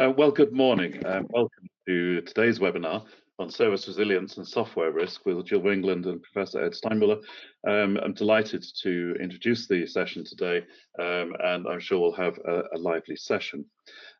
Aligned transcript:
Uh, 0.00 0.10
well, 0.16 0.30
good 0.30 0.50
morning. 0.50 0.98
Um, 1.04 1.26
welcome 1.28 1.68
to 1.86 2.22
today's 2.22 2.58
webinar 2.58 3.04
on 3.38 3.50
service 3.50 3.86
resilience 3.86 4.38
and 4.38 4.48
software 4.48 4.92
risk 4.92 5.26
with 5.26 5.46
Gill 5.46 5.60
Ringland 5.60 6.06
and 6.06 6.22
Professor 6.22 6.64
Ed 6.64 6.72
Steinmueller. 6.72 7.22
Um, 7.68 7.98
I'm 8.02 8.14
delighted 8.14 8.64
to 8.82 9.14
introduce 9.20 9.66
the 9.66 9.86
session 9.86 10.24
today, 10.24 10.64
um, 10.98 11.34
and 11.40 11.68
I'm 11.68 11.80
sure 11.80 12.00
we'll 12.00 12.12
have 12.12 12.38
a, 12.48 12.62
a 12.74 12.78
lively 12.78 13.14
session. 13.14 13.66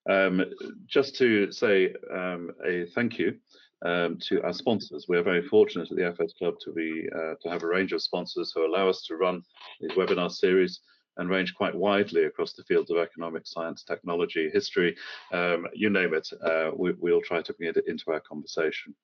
Um, 0.06 0.44
just 0.86 1.16
to 1.16 1.50
say 1.50 1.94
um, 2.12 2.50
a 2.66 2.84
thank 2.94 3.18
you 3.18 3.38
um, 3.82 4.18
to 4.28 4.42
our 4.42 4.52
sponsors. 4.52 5.06
We're 5.08 5.22
very 5.22 5.48
fortunate 5.48 5.90
at 5.90 5.96
the 5.96 6.08
FS 6.08 6.34
Club 6.34 6.56
to 6.62 6.74
be 6.74 7.08
uh, 7.10 7.36
to 7.40 7.48
have 7.48 7.62
a 7.62 7.66
range 7.66 7.92
of 7.92 8.02
sponsors 8.02 8.52
who 8.54 8.66
allow 8.66 8.90
us 8.90 9.06
to 9.06 9.16
run 9.16 9.42
these 9.80 9.92
webinar 9.92 10.30
series 10.30 10.80
and 11.16 11.28
range 11.28 11.54
quite 11.54 11.74
widely 11.74 12.24
across 12.24 12.52
the 12.52 12.64
fields 12.64 12.90
of 12.90 12.98
economic 12.98 13.46
science, 13.46 13.82
technology, 13.82 14.50
history, 14.50 14.96
um, 15.32 15.66
you 15.74 15.90
name 15.90 16.14
it. 16.14 16.28
Uh, 16.44 16.70
we, 16.76 16.92
will 16.92 17.20
try 17.20 17.42
to 17.42 17.52
bring 17.54 17.70
it 17.70 17.84
into 17.86 18.10
our 18.10 18.20
conversation. 18.20 18.94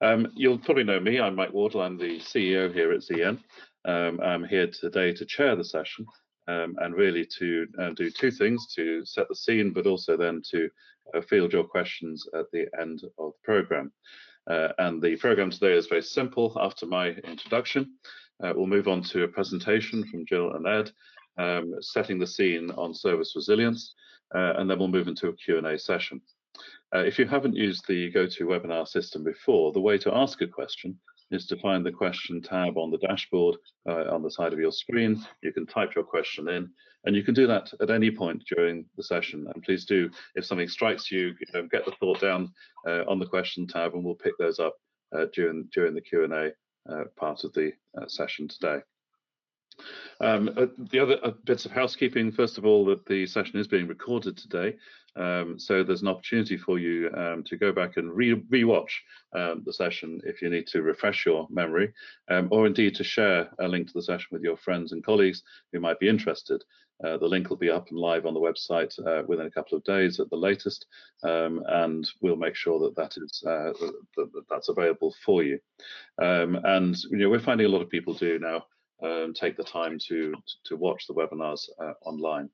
Um, 0.00 0.28
you'll 0.36 0.58
probably 0.58 0.84
know 0.84 1.00
me. 1.00 1.20
I'm 1.20 1.34
Mike 1.34 1.52
Wardle. 1.52 1.82
I'm 1.82 1.98
the 1.98 2.20
CEO 2.20 2.72
here 2.72 2.92
at 2.92 3.02
Z/Yen. 3.02 3.38
Um, 3.84 4.20
I'm 4.20 4.44
here 4.44 4.68
today 4.68 5.12
to 5.12 5.24
chair 5.24 5.56
the 5.56 5.64
session 5.64 6.06
um, 6.48 6.76
and 6.80 6.94
really 6.94 7.26
to 7.38 7.66
uh, 7.78 7.90
do 7.90 8.10
two 8.10 8.30
things, 8.30 8.66
to 8.74 9.04
set 9.04 9.28
the 9.28 9.34
scene, 9.34 9.72
but 9.72 9.86
also 9.86 10.16
then 10.16 10.42
to 10.50 10.68
uh, 11.14 11.20
field 11.20 11.52
your 11.52 11.64
questions 11.64 12.26
at 12.34 12.46
the 12.52 12.66
end 12.80 13.02
of 13.18 13.32
the 13.32 13.44
program. 13.44 13.92
Uh, 14.48 14.68
and 14.78 15.02
the 15.02 15.16
program 15.16 15.50
today 15.50 15.74
is 15.74 15.86
very 15.86 16.02
simple. 16.02 16.56
After 16.60 16.86
my 16.86 17.08
introduction, 17.10 17.98
uh, 18.42 18.52
we'll 18.56 18.66
move 18.66 18.88
on 18.88 19.02
to 19.02 19.24
a 19.24 19.28
presentation 19.28 20.04
from 20.04 20.24
Gill 20.24 20.54
and 20.54 20.66
Ed, 20.66 20.90
um, 21.38 21.74
setting 21.80 22.18
the 22.18 22.26
scene 22.26 22.70
on 22.72 22.94
service 22.94 23.34
resilience, 23.34 23.94
uh, 24.34 24.54
and 24.56 24.68
then 24.68 24.78
we'll 24.78 24.88
move 24.88 25.08
into 25.08 25.28
a 25.28 25.32
Q&A 25.32 25.78
session. 25.78 26.20
Uh, 26.94 27.00
if 27.00 27.18
you 27.18 27.26
haven't 27.26 27.54
used 27.54 27.86
the 27.86 28.10
GoToWebinar 28.12 28.88
system 28.88 29.22
before, 29.22 29.72
the 29.72 29.80
way 29.80 29.98
to 29.98 30.14
ask 30.14 30.40
a 30.40 30.46
question 30.46 30.98
is 31.30 31.46
to 31.46 31.56
find 31.58 31.84
the 31.84 31.92
question 31.92 32.40
tab 32.40 32.78
on 32.78 32.90
the 32.90 32.98
dashboard 32.98 33.56
uh, 33.88 34.04
on 34.10 34.22
the 34.22 34.30
side 34.30 34.52
of 34.52 34.58
your 34.58 34.72
screen. 34.72 35.22
You 35.42 35.52
can 35.52 35.66
type 35.66 35.94
your 35.94 36.04
question 36.04 36.48
in, 36.48 36.70
and 37.04 37.14
you 37.14 37.22
can 37.22 37.34
do 37.34 37.46
that 37.46 37.70
at 37.80 37.90
any 37.90 38.10
point 38.10 38.42
during 38.56 38.86
the 38.96 39.02
session. 39.02 39.46
And 39.52 39.62
please 39.62 39.84
do, 39.84 40.10
if 40.34 40.46
something 40.46 40.68
strikes 40.68 41.10
you, 41.10 41.34
you 41.38 41.46
know, 41.52 41.68
get 41.70 41.84
the 41.84 41.92
thought 41.92 42.20
down 42.20 42.52
uh, 42.86 43.04
on 43.06 43.18
the 43.18 43.26
question 43.26 43.66
tab, 43.66 43.94
and 43.94 44.02
we'll 44.02 44.14
pick 44.14 44.36
those 44.38 44.58
up 44.58 44.76
uh, 45.14 45.26
during 45.34 45.68
during 45.74 45.94
the 45.94 46.00
Q&A 46.00 46.52
uh, 46.90 47.04
part 47.16 47.44
of 47.44 47.52
the 47.52 47.72
uh, 48.00 48.08
session 48.08 48.48
today. 48.48 48.78
Um, 50.20 50.50
uh, 50.56 50.66
the 50.90 50.98
other 50.98 51.18
uh, 51.22 51.32
bits 51.44 51.64
of 51.64 51.72
housekeeping, 51.72 52.32
first 52.32 52.58
of 52.58 52.66
all, 52.66 52.84
that 52.86 53.06
the 53.06 53.26
session 53.26 53.58
is 53.58 53.68
being 53.68 53.86
recorded 53.86 54.36
today. 54.36 54.76
Um, 55.16 55.58
so 55.58 55.82
there's 55.82 56.02
an 56.02 56.08
opportunity 56.08 56.56
for 56.56 56.78
you 56.78 57.10
um, 57.14 57.42
to 57.44 57.56
go 57.56 57.72
back 57.72 57.96
and 57.96 58.12
re 58.12 58.34
rewatch 58.34 58.90
um, 59.32 59.62
the 59.64 59.72
session 59.72 60.20
if 60.24 60.42
you 60.42 60.48
need 60.48 60.66
to 60.68 60.82
refresh 60.82 61.26
your 61.26 61.46
memory, 61.50 61.92
um, 62.30 62.48
or 62.50 62.66
indeed 62.66 62.94
to 62.96 63.04
share 63.04 63.50
a 63.58 63.66
link 63.66 63.88
to 63.88 63.92
the 63.94 64.02
session 64.02 64.28
with 64.30 64.42
your 64.42 64.56
friends 64.56 64.92
and 64.92 65.04
colleagues 65.04 65.42
who 65.72 65.80
might 65.80 65.98
be 65.98 66.08
interested. 66.08 66.62
Uh, 67.04 67.16
the 67.16 67.26
link 67.26 67.48
will 67.48 67.56
be 67.56 67.70
up 67.70 67.88
and 67.90 67.98
live 67.98 68.26
on 68.26 68.34
the 68.34 68.40
website 68.40 68.92
uh, 69.06 69.22
within 69.28 69.46
a 69.46 69.50
couple 69.50 69.78
of 69.78 69.84
days 69.84 70.18
at 70.18 70.28
the 70.30 70.36
latest, 70.36 70.86
um, 71.22 71.62
and 71.68 72.08
we'll 72.22 72.34
make 72.34 72.56
sure 72.56 72.80
that 72.80 72.96
that 72.96 73.16
is 73.16 73.42
uh, 73.46 73.72
that, 74.16 74.42
that's 74.50 74.68
available 74.68 75.14
for 75.24 75.44
you. 75.44 75.60
and 76.18 76.96
you 77.10 77.18
know 77.18 77.30
we're 77.30 77.38
finding 77.38 77.66
a 77.66 77.70
lot 77.70 77.82
of 77.82 77.88
people 77.88 78.14
do 78.14 78.40
now 78.40 78.64
um, 79.02 79.32
take 79.34 79.56
the 79.56 79.64
time 79.64 79.98
to, 80.08 80.34
to 80.64 80.76
watch 80.76 81.06
the 81.06 81.14
webinars 81.14 81.68
uh, 81.80 81.92
online. 82.04 82.50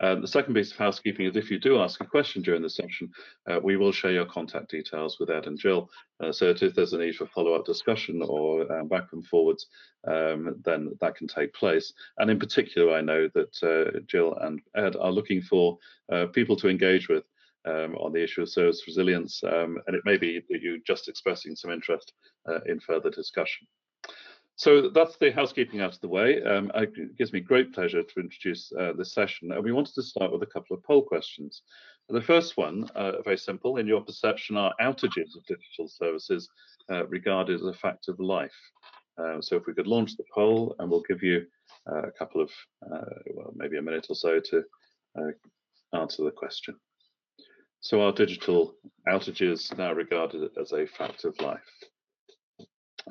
Uh, 0.00 0.14
the 0.14 0.28
second 0.28 0.54
piece 0.54 0.70
of 0.70 0.78
housekeeping 0.78 1.26
is 1.26 1.34
if 1.34 1.50
you 1.50 1.58
do 1.58 1.80
ask 1.80 2.00
a 2.00 2.06
question 2.06 2.40
during 2.40 2.62
the 2.62 2.70
session, 2.70 3.10
uh, 3.50 3.58
we 3.60 3.76
will 3.76 3.90
share 3.90 4.12
your 4.12 4.24
contact 4.24 4.70
details 4.70 5.18
with 5.18 5.30
Ed 5.30 5.46
and 5.46 5.58
Gill. 5.58 5.90
Uh, 6.22 6.30
so 6.30 6.54
if 6.60 6.74
there's 6.74 6.92
a 6.92 6.98
need 6.98 7.16
for 7.16 7.26
follow-up 7.26 7.66
discussion 7.66 8.22
or 8.22 8.70
um, 8.72 8.86
back 8.86 9.08
and 9.12 9.26
forwards, 9.26 9.66
um, 10.06 10.54
then 10.64 10.96
that 11.00 11.16
can 11.16 11.26
take 11.26 11.52
place. 11.52 11.92
And 12.18 12.30
in 12.30 12.38
particular, 12.38 12.94
I 12.94 13.00
know 13.00 13.28
that 13.34 13.62
uh, 13.62 13.98
Gill 14.08 14.34
and 14.40 14.60
Ed 14.76 14.94
are 14.94 15.10
looking 15.10 15.42
for 15.42 15.78
uh, 16.12 16.26
people 16.26 16.54
to 16.56 16.68
engage 16.68 17.08
with 17.08 17.24
um, 17.66 17.96
on 17.96 18.12
the 18.12 18.22
issue 18.22 18.42
of 18.42 18.48
service 18.48 18.84
resilience, 18.86 19.42
um, 19.42 19.78
and 19.86 19.96
it 19.96 20.02
may 20.04 20.16
be 20.16 20.40
that 20.48 20.62
you're 20.62 20.78
just 20.86 21.08
expressing 21.08 21.56
some 21.56 21.72
interest 21.72 22.12
uh, 22.48 22.60
in 22.66 22.78
further 22.78 23.10
discussion. 23.10 23.66
So 24.58 24.88
that's 24.88 25.16
the 25.18 25.30
housekeeping 25.30 25.80
out 25.82 25.94
of 25.94 26.00
the 26.00 26.08
way. 26.08 26.42
Um, 26.42 26.72
it 26.74 27.16
gives 27.16 27.32
me 27.32 27.38
great 27.38 27.72
pleasure 27.72 28.02
to 28.02 28.20
introduce 28.20 28.72
uh, 28.72 28.92
this 28.98 29.14
session. 29.14 29.52
And 29.52 29.62
we 29.62 29.70
wanted 29.70 29.94
to 29.94 30.02
start 30.02 30.32
with 30.32 30.42
a 30.42 30.46
couple 30.46 30.76
of 30.76 30.82
poll 30.82 31.00
questions. 31.00 31.62
The 32.08 32.20
first 32.20 32.56
one, 32.56 32.90
uh, 32.96 33.22
very 33.22 33.38
simple. 33.38 33.76
In 33.76 33.86
your 33.86 34.00
perception, 34.00 34.56
are 34.56 34.74
outages 34.80 35.36
of 35.36 35.46
digital 35.46 35.86
services 35.86 36.48
uh, 36.90 37.06
regarded 37.06 37.60
as 37.60 37.66
a 37.66 37.72
fact 37.72 38.08
of 38.08 38.18
life? 38.18 38.50
Uh, 39.16 39.40
so 39.40 39.54
if 39.54 39.62
we 39.68 39.74
could 39.74 39.86
launch 39.86 40.16
the 40.16 40.24
poll, 40.34 40.74
and 40.80 40.90
we'll 40.90 41.04
give 41.08 41.22
you 41.22 41.46
uh, 41.88 42.02
a 42.02 42.10
couple 42.10 42.40
of, 42.40 42.50
uh, 42.84 43.14
well, 43.36 43.52
maybe 43.54 43.78
a 43.78 43.82
minute 43.82 44.06
or 44.08 44.16
so 44.16 44.40
to 44.40 44.64
answer 45.94 46.24
the 46.24 46.32
question. 46.32 46.74
So 47.78 48.02
are 48.02 48.12
digital 48.12 48.74
outages 49.06 49.76
now 49.78 49.92
regarded 49.92 50.50
as 50.60 50.72
a 50.72 50.84
fact 50.84 51.24
of 51.24 51.40
life? 51.40 51.60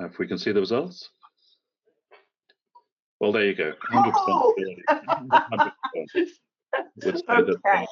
If 0.00 0.18
we 0.18 0.28
can 0.28 0.36
see 0.36 0.52
the 0.52 0.60
results. 0.60 1.08
Well, 3.20 3.32
there 3.32 3.46
you 3.46 3.54
go. 3.54 3.72
100%. 3.92 4.12
Oh! 4.16 4.54
100%. 5.52 5.72
okay. 7.04 7.86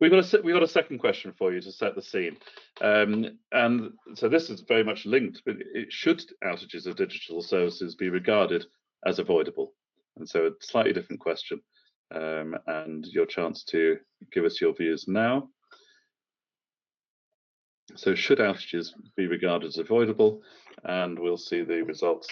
we've 0.00 0.10
got 0.10 0.32
a 0.32 0.42
we've 0.42 0.54
got 0.54 0.62
a 0.62 0.68
second 0.68 0.98
question 0.98 1.32
for 1.38 1.52
you 1.52 1.60
to 1.60 1.72
set 1.72 1.94
the 1.94 2.02
scene, 2.02 2.36
um, 2.80 3.38
and 3.52 3.92
so 4.14 4.28
this 4.28 4.50
is 4.50 4.64
very 4.66 4.82
much 4.82 5.06
linked. 5.06 5.42
But 5.46 5.56
it, 5.74 5.92
should 5.92 6.22
outages 6.42 6.86
of 6.86 6.96
digital 6.96 7.42
services 7.42 7.94
be 7.94 8.08
regarded 8.08 8.66
as 9.06 9.18
avoidable? 9.18 9.74
And 10.16 10.28
so 10.28 10.46
a 10.46 10.50
slightly 10.60 10.92
different 10.92 11.20
question, 11.20 11.60
um, 12.14 12.56
and 12.66 13.06
your 13.06 13.26
chance 13.26 13.64
to 13.64 13.98
give 14.32 14.44
us 14.44 14.60
your 14.60 14.74
views 14.74 15.06
now. 15.06 15.48
So 17.96 18.14
should 18.14 18.38
outages 18.38 18.90
be 19.16 19.26
regarded 19.26 19.68
as 19.68 19.78
avoidable? 19.78 20.42
And 20.84 21.18
we'll 21.18 21.36
see 21.36 21.62
the 21.62 21.82
results 21.82 22.28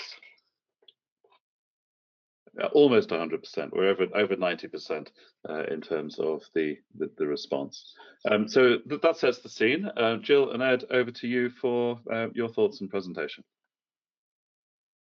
almost 2.73 3.11
100%. 3.11 3.71
We're 3.73 3.89
over 3.89 4.07
over 4.15 4.37
90% 4.37 5.09
uh, 5.49 5.65
in 5.65 5.81
terms 5.81 6.19
of 6.19 6.43
the 6.55 6.79
the, 6.99 7.11
the 7.17 7.27
response. 7.27 7.95
Um, 8.31 8.49
so 8.49 8.79
th 8.89 9.01
that 9.01 9.17
sets 9.17 9.39
the 9.39 9.49
scene. 9.49 9.91
Uh, 9.97 10.17
Gill 10.17 10.53
and 10.53 10.63
Ed, 10.63 10.85
over 10.91 11.11
to 11.11 11.27
you 11.27 11.51
for 11.51 11.99
uh, 12.13 12.29
your 12.35 12.49
thoughts 12.49 12.81
and 12.81 12.91
presentation. 12.91 13.45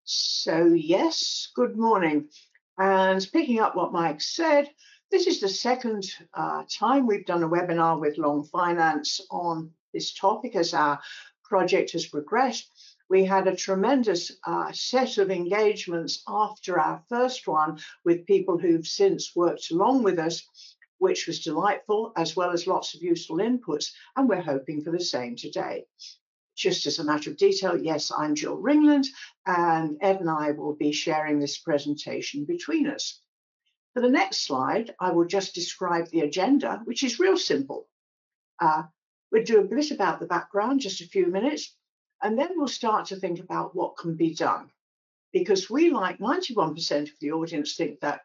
So 0.03 0.67
yes, 0.67 1.49
good 1.55 1.77
morning. 1.77 2.29
And 2.77 3.25
picking 3.33 3.59
up 3.59 3.75
what 3.75 3.91
Mike 3.91 4.21
said, 4.21 4.69
this 5.09 5.25
is 5.25 5.39
the 5.39 5.49
second 5.49 6.03
uh, 6.33 6.63
time 6.69 7.07
we've 7.07 7.25
done 7.25 7.43
a 7.43 7.49
webinar 7.49 7.99
with 7.99 8.17
Long 8.17 8.43
Finance 8.43 9.21
on 9.31 9.71
this 9.93 10.13
topic 10.13 10.55
as 10.55 10.73
our 10.73 10.99
project 11.43 11.91
has 11.91 12.05
progressed 12.05 12.69
we 13.09 13.23
had 13.23 13.47
a 13.47 13.55
tremendous 13.55 14.31
uh, 14.45 14.71
set 14.73 15.17
of 15.17 15.31
engagements 15.31 16.23
after 16.27 16.79
our 16.79 17.01
first 17.07 17.47
one 17.47 17.79
with 18.03 18.25
people 18.25 18.57
who've 18.57 18.87
since 18.87 19.35
worked 19.35 19.71
along 19.71 20.03
with 20.03 20.19
us, 20.19 20.45
which 20.97 21.27
was 21.27 21.43
delightful, 21.43 22.11
as 22.17 22.35
well 22.35 22.51
as 22.51 22.67
lots 22.67 22.95
of 22.95 23.01
useful 23.01 23.37
inputs. 23.37 23.91
And 24.15 24.27
we're 24.27 24.41
hoping 24.41 24.83
for 24.83 24.91
the 24.91 24.99
same 24.99 25.35
today. 25.35 25.85
Just 26.55 26.85
as 26.87 26.99
a 26.99 27.03
matter 27.03 27.29
of 27.29 27.37
detail, 27.37 27.77
yes, 27.77 28.11
I'm 28.11 28.33
Gill 28.33 28.57
Ringland, 28.57 29.05
and 29.45 29.97
Ed 30.01 30.19
and 30.19 30.29
I 30.29 30.51
will 30.51 30.75
be 30.75 30.91
sharing 30.91 31.39
this 31.39 31.59
presentation 31.59 32.45
between 32.45 32.87
us. 32.87 33.21
For 33.93 34.01
the 34.01 34.09
next 34.09 34.39
slide, 34.39 34.93
I 34.99 35.11
will 35.11 35.25
just 35.25 35.55
describe 35.55 36.09
the 36.09 36.21
agenda, 36.21 36.81
which 36.83 37.03
is 37.03 37.19
real 37.19 37.37
simple. 37.37 37.87
Uh, 38.59 38.83
we'll 39.31 39.43
do 39.43 39.59
a 39.59 39.63
bit 39.63 39.91
about 39.91 40.19
the 40.19 40.25
background, 40.25 40.81
just 40.81 41.01
a 41.01 41.07
few 41.07 41.27
minutes. 41.27 41.75
And 42.21 42.37
then 42.37 42.49
we'll 42.55 42.67
start 42.67 43.07
to 43.07 43.15
think 43.15 43.39
about 43.39 43.75
what 43.75 43.97
can 43.97 44.15
be 44.15 44.33
done. 44.33 44.69
Because 45.33 45.69
we, 45.69 45.91
like 45.91 46.19
91% 46.19 47.03
of 47.03 47.19
the 47.19 47.31
audience, 47.31 47.75
think 47.75 47.99
that 47.99 48.21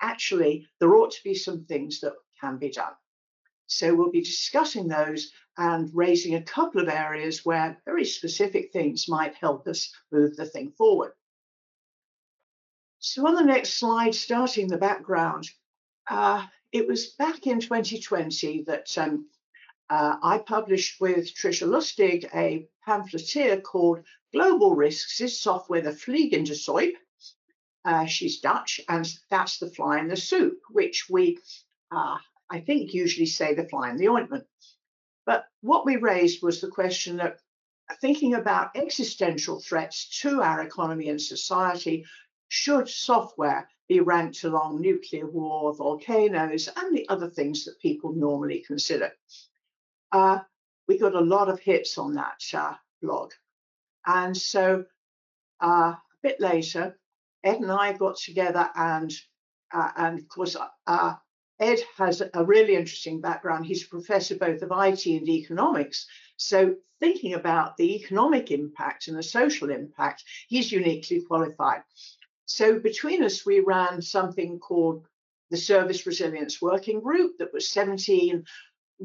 actually 0.00 0.66
there 0.78 0.94
ought 0.94 1.12
to 1.12 1.24
be 1.24 1.34
some 1.34 1.64
things 1.64 2.00
that 2.00 2.14
can 2.40 2.58
be 2.58 2.70
done. 2.70 2.92
So 3.66 3.94
we'll 3.94 4.10
be 4.10 4.20
discussing 4.20 4.88
those 4.88 5.30
and 5.56 5.90
raising 5.94 6.34
a 6.34 6.42
couple 6.42 6.80
of 6.80 6.88
areas 6.88 7.44
where 7.44 7.80
very 7.84 8.04
specific 8.04 8.72
things 8.72 9.08
might 9.08 9.34
help 9.34 9.66
us 9.68 9.94
move 10.10 10.36
the 10.36 10.46
thing 10.46 10.72
forward. 10.72 11.12
So 12.98 13.26
on 13.26 13.34
the 13.34 13.44
next 13.44 13.74
slide, 13.74 14.14
starting 14.14 14.68
the 14.68 14.76
background, 14.76 15.48
uh, 16.08 16.44
it 16.72 16.86
was 16.86 17.08
back 17.10 17.46
in 17.46 17.60
2020 17.60 18.64
that 18.64 18.98
um, 18.98 19.26
uh, 19.90 20.16
I 20.22 20.38
published 20.38 21.00
with 21.00 21.34
Tricia 21.34 21.68
Lustig 21.68 22.24
a 22.34 22.66
pamphleteer 22.86 23.60
called 23.60 24.04
Global 24.32 24.74
Risks 24.74 25.20
is 25.20 25.38
Software 25.38 25.82
the 25.82 25.90
Vlieg 25.90 26.32
in 26.32 26.44
de. 26.44 26.96
Uh, 27.84 28.06
she's 28.06 28.40
Dutch, 28.40 28.80
and 28.88 29.06
that's 29.30 29.58
the 29.58 29.70
fly 29.70 29.98
in 29.98 30.08
the 30.08 30.16
soup, 30.16 30.60
which 30.70 31.08
we 31.10 31.38
uh, 31.90 32.18
I 32.50 32.60
think, 32.60 32.92
usually 32.92 33.26
say 33.26 33.54
the 33.54 33.68
fly 33.68 33.90
in 33.90 33.96
the 33.96 34.08
ointment. 34.08 34.46
But 35.24 35.46
what 35.60 35.86
we 35.86 35.96
raised 35.96 36.42
was 36.42 36.60
the 36.60 36.68
question 36.68 37.16
that 37.18 37.38
thinking 38.00 38.34
about 38.34 38.76
existential 38.76 39.60
threats 39.60 40.20
to 40.22 40.42
our 40.42 40.62
economy 40.62 41.08
and 41.08 41.20
society, 41.20 42.04
should 42.48 42.88
software 42.88 43.68
be 43.88 44.00
ranked 44.00 44.42
along 44.44 44.80
nuclear 44.80 45.28
war, 45.28 45.74
volcanoes, 45.74 46.68
and 46.76 46.96
the 46.96 47.08
other 47.08 47.30
things 47.30 47.64
that 47.64 47.78
people 47.80 48.12
normally 48.12 48.64
consider? 48.66 49.12
Uh, 50.12 50.40
we 50.88 50.98
got 50.98 51.14
a 51.14 51.20
lot 51.20 51.48
of 51.48 51.60
hits 51.60 51.98
on 51.98 52.14
that 52.14 52.42
uh, 52.52 52.74
blog. 53.02 53.32
And 54.06 54.36
so 54.36 54.84
uh, 55.62 55.94
a 55.94 56.02
bit 56.22 56.40
later, 56.40 56.98
Ed 57.44 57.60
and 57.60 57.70
I 57.70 57.92
got 57.92 58.16
together 58.16 58.68
and 58.74 59.12
uh, 59.72 59.90
and 59.96 60.18
of 60.18 60.28
course 60.28 60.56
uh, 60.86 61.14
Ed 61.60 61.78
has 61.96 62.22
a 62.34 62.44
really 62.44 62.74
interesting 62.74 63.20
background. 63.20 63.66
He's 63.66 63.84
a 63.84 63.88
professor 63.88 64.34
both 64.36 64.62
of 64.62 64.72
IT 64.72 65.06
and 65.06 65.28
economics. 65.28 66.06
So 66.36 66.76
thinking 66.98 67.34
about 67.34 67.76
the 67.76 67.94
economic 67.96 68.50
impact 68.50 69.08
and 69.08 69.16
the 69.16 69.22
social 69.22 69.70
impact, 69.70 70.24
he's 70.48 70.72
uniquely 70.72 71.20
qualified. 71.20 71.82
So 72.46 72.78
between 72.78 73.22
us, 73.22 73.46
we 73.46 73.60
ran 73.60 74.02
something 74.02 74.58
called 74.58 75.06
the 75.50 75.56
Service 75.56 76.06
Resilience 76.06 76.62
Working 76.62 77.00
Group 77.00 77.38
that 77.38 77.52
was 77.52 77.68
17 77.68 78.44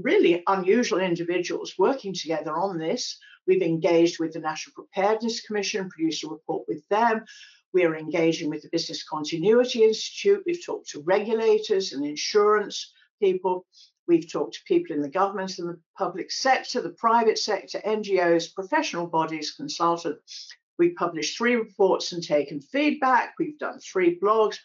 really 0.02 0.44
unusual 0.48 1.00
individuals 1.00 1.74
working 1.78 2.14
together 2.14 2.58
on 2.58 2.78
this. 2.78 3.18
We've 3.48 3.62
engaged 3.62 4.20
with 4.20 4.34
the 4.34 4.40
National 4.40 4.74
Preparedness 4.74 5.42
Commission, 5.42 5.90
produced 5.90 6.24
a 6.24 6.30
report 6.30 6.66
with 6.68 6.88
them. 6.90 7.26
We 7.74 7.84
are 7.84 7.96
engaging 7.96 8.50
with 8.50 8.64
the 8.64 8.70
Business 8.72 9.04
Continuity 9.04 9.84
Institute. 9.84 10.44
We've 10.46 10.66
talked 10.66 10.90
to 10.90 11.02
regulators 11.02 11.94
and 11.94 12.06
insurance 12.06 12.94
people. 13.22 13.66
We've 14.08 14.32
talked 14.32 14.54
to 14.56 14.64
people 14.68 14.96
in 14.96 15.02
the 15.02 15.10
government 15.10 15.58
and 15.60 15.70
the 15.70 15.80
public 15.98 16.32
sector, 16.32 16.82
the 16.82 16.92
private 16.92 17.38
sector, 17.38 17.82
NGOs, 17.86 18.54
professional 18.54 19.08
bodies, 19.08 19.52
consultants. 19.52 20.48
We've 20.78 20.96
published 20.96 21.38
three 21.38 21.56
reports 21.56 22.12
and 22.12 22.24
taken 22.24 22.62
feedback. 22.62 23.34
We've 23.40 23.58
done 23.58 23.80
three 23.80 24.20
blogs. 24.20 24.58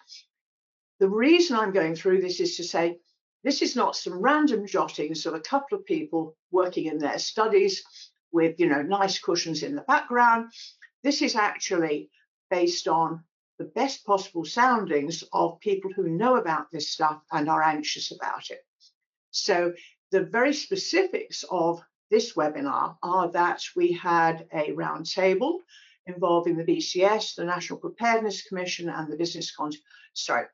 The 0.99 1.09
reason 1.09 1.57
I'm 1.57 1.73
going 1.73 1.95
through 1.95 2.21
this 2.21 2.41
is 2.41 2.57
to 2.57 2.65
say 2.65 2.99
this 3.43 3.63
is 3.63 3.75
not 3.77 3.97
some 3.97 4.21
random 4.21 4.67
jottings 4.67 5.27
of 5.27 5.35
a 5.35 5.41
couple 5.41 5.79
of 5.79 5.87
people 5.87 6.37
working 6.51 6.87
in 6.87 6.99
their 6.99 7.19
studies 7.19 7.83
with, 8.33 8.61
you 8.61 8.69
know, 8.69 8.83
nice 8.83 9.19
cushions 9.19 9.63
in 9.63 9.75
the 9.75 9.83
background. 9.83 10.53
This 11.03 11.23
is 11.23 11.35
actually 11.35 12.11
based 12.51 12.87
on 12.87 13.25
the 13.59 13.65
best 13.65 14.05
possible 14.05 14.45
soundings 14.45 15.25
of 15.33 15.61
people 15.61 15.91
who 15.93 16.09
know 16.09 16.37
about 16.37 16.71
this 16.71 16.89
stuff 16.91 17.23
and 17.33 17.49
are 17.49 17.63
anxious 17.63 18.11
about 18.11 18.51
it. 18.51 18.65
So 19.31 19.75
the 20.11 20.23
very 20.23 20.53
specifics 20.53 21.45
of 21.51 21.81
this 22.11 22.35
webinar 22.35 22.97
are 23.03 23.31
that 23.33 23.63
we 23.77 23.93
had 23.93 24.47
a 24.53 24.73
roundtable 24.73 25.59
involving 26.07 26.57
the 26.57 26.65
BCS, 26.65 27.37
the 27.37 27.45
National 27.45 27.79
Preparedness 27.79 28.43
Commission, 28.43 28.89
and 28.89 29.11
the 29.11 29.17
Business 29.17 29.55
Con 29.55 29.71
sorry, 30.15 30.47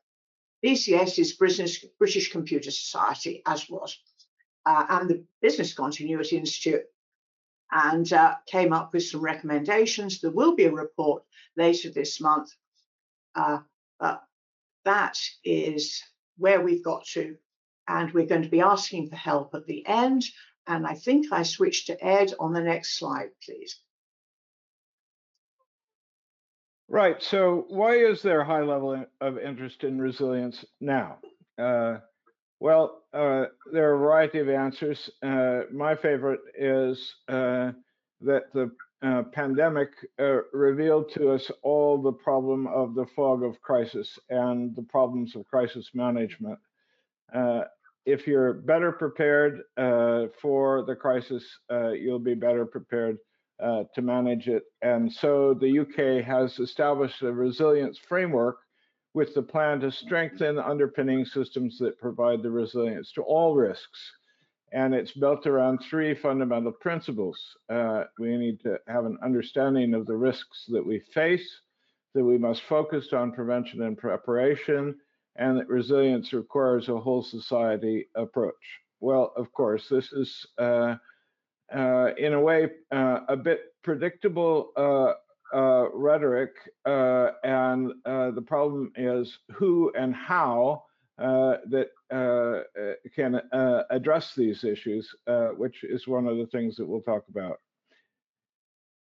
BCS 0.65 1.19
is 1.19 1.33
British, 1.35 1.85
British 1.99 2.33
Computer 2.33 2.71
Society, 2.71 3.43
as 3.47 3.69
was, 3.69 3.99
uh, 4.65 4.87
and 4.89 5.11
the 5.11 5.25
Business 5.43 5.75
Continuity 5.75 6.37
Institute, 6.37 6.85
and 7.71 8.13
uh, 8.13 8.37
came 8.47 8.73
up 8.73 8.93
with 8.93 9.05
some 9.05 9.21
recommendations. 9.21 10.21
There 10.21 10.31
will 10.31 10.55
be 10.55 10.65
a 10.65 10.73
report 10.73 11.25
later 11.57 11.91
this 11.91 12.21
month, 12.21 12.51
uh, 13.35 13.59
but 13.99 14.23
that 14.85 15.19
is 15.45 16.03
where 16.39 16.61
we've 16.61 16.85
got 16.85 17.05
to, 17.07 17.37
and 17.89 18.13
we're 18.13 18.27
going 18.27 18.43
to 18.43 18.49
be 18.49 18.61
asking 18.61 19.09
for 19.09 19.17
help 19.17 19.55
at 19.55 19.67
the 19.67 19.87
end. 19.87 20.25
And 20.67 20.87
I 20.87 20.95
think 20.95 21.33
I 21.33 21.43
switch 21.43 21.87
to 21.87 22.05
Ed 22.05 22.35
on 22.41 22.53
the 22.53 22.61
next 22.61 22.99
slide, 22.99 23.31
please. 23.45 23.79
Right. 26.89 27.21
So, 27.21 27.65
why 27.69 27.97
is 27.97 28.23
there 28.23 28.41
a 28.41 28.45
high 28.45 28.63
level 28.63 29.05
of 29.21 29.39
interest 29.39 29.83
in 29.83 30.01
resilience 30.01 30.65
now? 30.81 31.19
Uh, 31.59 31.97
well, 32.61 33.03
uh, 33.13 33.47
there 33.73 33.91
are 33.91 33.97
a 33.97 33.99
variety 33.99 34.39
of 34.39 34.49
answers. 34.49 35.11
Uh, 35.21 35.63
my 35.73 35.97
favorite 35.97 36.41
is 36.57 37.17
uh, 37.29 37.73
that 38.21 38.53
the 38.55 38.71
uh, 39.03 39.25
pandemic 39.25 39.91
uh, 40.21 40.43
revealed 40.53 41.11
to 41.13 41.31
us 41.31 41.51
all 41.63 42.01
the 42.01 42.13
problem 42.13 42.69
of 42.69 42.95
the 42.95 43.07
fog 43.17 43.43
of 43.43 43.61
crisis 43.61 44.19
and 44.31 44.75
the 44.77 44.83
problems 44.83 45.35
of 45.35 45.45
crisis 45.47 45.91
management. 45.93 46.59
if 48.05 48.29
you're 48.29 48.53
better 48.53 48.93
prepared 48.93 49.63
for 50.41 50.85
the 50.87 50.95
crisis, 50.95 51.45
you'll 51.95 52.21
be 52.21 52.35
better 52.35 52.65
prepared 52.65 53.19
uh, 53.63 53.85
to 53.95 54.03
manage 54.03 54.49
it. 54.49 54.65
And 54.83 55.13
so 55.13 55.55
the 55.55 55.81
UK 55.81 56.25
has 56.25 56.59
established 56.59 57.23
a 57.23 57.33
resilience 57.33 57.99
framework 57.99 58.59
with 59.15 59.35
the 59.35 59.43
plan 59.43 59.81
to 59.81 59.91
strengthen 59.91 60.59
underpinning 60.59 61.25
systems 61.25 61.79
that 61.79 61.99
provide 61.99 62.43
the 62.43 62.51
resilience 62.51 63.13
to 63.13 63.23
all 63.23 63.55
risks. 63.57 64.13
And 64.73 64.95
it's 64.95 65.13
built 65.13 65.47
around 65.47 65.79
three 65.79 66.15
fundamental 66.15 66.73
principles. 66.73 67.41
Uh, 67.71 68.05
we 68.19 68.37
need 68.37 68.61
to 68.61 68.79
have 68.89 69.07
an 69.07 69.17
understanding 69.25 69.95
of 69.95 70.07
the 70.07 70.17
risks 70.17 70.67
that 70.69 70.85
we 70.85 71.01
face, 71.15 71.49
that 72.15 72.25
we 72.25 72.37
must 72.37 72.63
focus 72.69 73.13
on 73.13 73.33
prevention 73.33 73.83
and 73.83 73.97
preparation, 73.97 74.97
and 75.37 75.59
that 75.59 75.69
resilience 75.69 76.33
requires 76.33 76.89
a 76.89 76.99
whole 76.99 77.23
society 77.23 78.09
approach. 78.17 78.55
Well, 79.01 79.33
of 79.37 79.53
course, 79.53 79.89
this 79.89 80.13
is 80.13 80.47
uh, 80.59 80.97
uh, 81.75 82.11
in 82.17 82.33
a 82.33 82.41
way, 82.41 82.71
uh, 82.93 83.21
a 83.29 83.37
bit 83.37 83.75
predictable 83.83 84.73
uh, 84.77 85.15
uh 85.57 85.89
rhetoric, 85.93 86.53
uh, 86.85 87.31
and 87.45 87.93
uh, 88.05 88.31
the 88.33 88.43
problem 88.43 88.93
is 88.97 89.39
who 89.53 89.93
and 89.97 90.15
how 90.15 90.83
that 91.19 91.89
can 93.15 93.41
address 93.91 94.35
these 94.37 94.65
issues, 94.65 95.15
which 95.57 95.83
is 95.83 96.07
one 96.07 96.27
of 96.27 96.37
the 96.37 96.47
things 96.47 96.77
that 96.77 96.87
we'll 96.87 97.01
talk 97.01 97.25
about. 97.29 97.61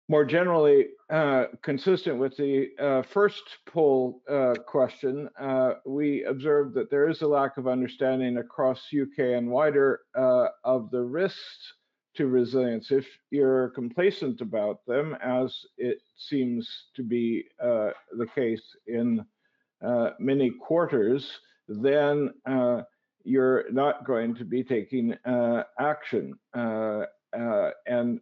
More 0.10 0.26
generally, 0.26 0.88
consistent 1.62 2.20
with 2.20 2.36
the 2.36 3.06
first 3.10 3.44
poll 3.66 4.22
question, 4.68 5.30
we 5.86 6.26
observed 6.26 6.74
that 6.76 6.92
there 6.92 7.08
is 7.08 7.22
a 7.22 7.28
lack 7.28 7.58
of 7.58 7.68
understanding 7.68 8.38
across 8.38 8.90
UK 8.94 9.20
and 9.38 9.50
wider 9.50 10.02
of 10.14 10.92
the 10.92 11.02
risks 11.02 11.74
to 12.16 12.28
resilience. 12.28 12.92
If 12.92 13.08
you're 13.32 13.70
complacent 13.70 14.42
about 14.42 14.86
them, 14.86 15.16
as 15.24 15.58
it 15.78 16.00
seems 16.18 16.70
to 16.96 17.04
be 17.04 17.46
uh, 17.62 17.92
the 18.18 18.28
case 18.36 18.64
in 18.88 19.26
uh, 19.84 20.12
many 20.20 20.52
quarters, 20.52 21.40
then 21.68 22.34
uh, 22.46 22.82
you're 23.24 23.72
not 23.72 24.06
going 24.06 24.36
to 24.36 24.46
be 24.46 24.64
taking 24.64 25.14
uh, 25.26 25.64
action. 25.80 26.36
Uh, 26.56 27.04
uh, 27.38 27.72
and 27.88 28.20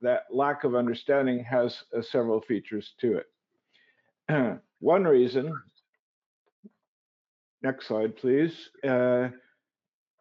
that 0.00 0.22
lack 0.30 0.64
of 0.64 0.74
understanding 0.74 1.44
has 1.44 1.84
several 2.00 2.40
features 2.40 2.94
to 3.00 3.20
it. 4.28 4.60
One 4.80 5.04
reason, 5.04 5.52
next 7.62 7.86
slide, 7.86 8.16
please, 8.16 8.70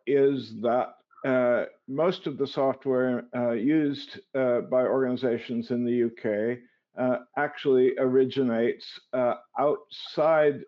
is 0.08 0.54
that 0.62 0.96
uh, 1.26 1.66
most 1.88 2.28
of 2.28 2.38
the 2.38 2.46
software 2.46 3.24
uh, 3.36 3.52
used 3.52 4.20
uh, 4.36 4.62
by 4.62 4.84
organizations 4.84 5.72
in 5.72 5.84
the 5.84 6.04
UK 6.04 6.60
uh, 7.00 7.24
actually 7.36 7.94
originates 7.98 8.86
uh, 9.14 9.34
outside 9.60 10.62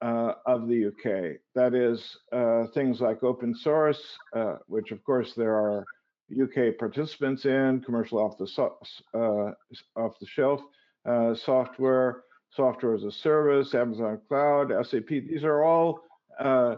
of 0.00 0.68
the 0.68 0.86
UK. 0.86 1.38
That 1.54 1.74
is, 1.74 2.16
things 2.74 3.00
like 3.00 3.22
open 3.22 3.54
source, 3.54 4.02
which 4.66 4.90
of 4.92 5.04
course 5.04 5.34
there 5.36 5.54
are 5.54 5.84
UK 6.32 6.78
participants 6.78 7.44
in, 7.44 7.82
commercial 7.84 8.18
off 8.18 8.38
the, 8.38 8.46
so 8.46 8.76
off 9.96 10.18
the 10.20 10.26
shelf 10.26 10.60
software, 11.36 12.22
software 12.50 12.94
as 12.94 13.04
a 13.04 13.12
service, 13.12 13.74
Amazon 13.74 14.20
Cloud, 14.28 14.72
SAP. 14.86 15.08
These 15.08 15.44
are 15.44 15.62
all 15.62 16.00
uh, 16.40 16.76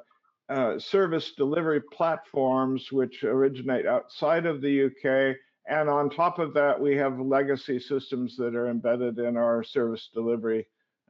service 0.79 1.33
delivery 1.33 1.81
platforms 1.81 2.93
which 2.93 3.25
originate 3.25 3.87
outside 3.87 4.47
of 4.47 4.61
the 4.61 4.87
UK. 4.87 5.37
And 5.69 5.88
on 5.88 6.11
top 6.11 6.38
of 6.38 6.55
that, 6.55 6.81
we 6.81 6.97
have 6.97 7.19
legacy 7.19 7.81
systems 7.81 8.37
that 8.37 8.55
are 8.55 8.69
embedded 8.69 9.19
in 9.19 9.37
our 9.37 9.65
service 9.65 10.09
delivery 10.15 10.67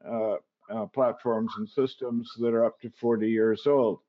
uh, 0.09 0.37
uh, 0.69 0.87
platforms 0.87 1.53
and 1.59 1.69
systems 1.69 2.33
that 2.39 2.53
are 2.53 2.65
up 2.65 2.81
to 2.81 2.91
40 3.01 3.29
years 3.29 3.67
old. 3.67 4.01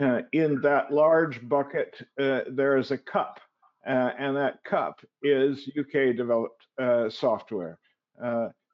Uh, 0.00 0.22
in 0.32 0.60
that 0.62 0.92
large 0.92 1.46
bucket, 1.48 1.96
uh, 2.18 2.40
there 2.50 2.76
is 2.76 2.90
a 2.90 2.98
cup, 2.98 3.40
and 3.84 4.36
that 4.36 4.62
cup 4.64 5.00
is 5.22 5.68
UK 5.78 6.16
developed 6.16 6.66
software. 7.08 7.78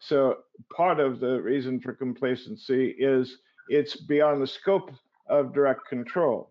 so 0.00 0.38
part 0.74 1.00
of 1.00 1.20
the 1.20 1.40
reason 1.42 1.80
for 1.80 1.92
complacency 1.92 2.94
is 2.98 3.38
it's 3.68 3.96
beyond 3.96 4.42
the 4.42 4.46
scope 4.46 4.90
of 5.26 5.52
direct 5.52 5.86
control. 5.88 6.50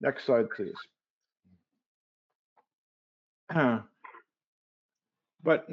Next 0.00 0.26
slide, 0.26 0.46
please. 0.50 0.74
but 5.42 5.68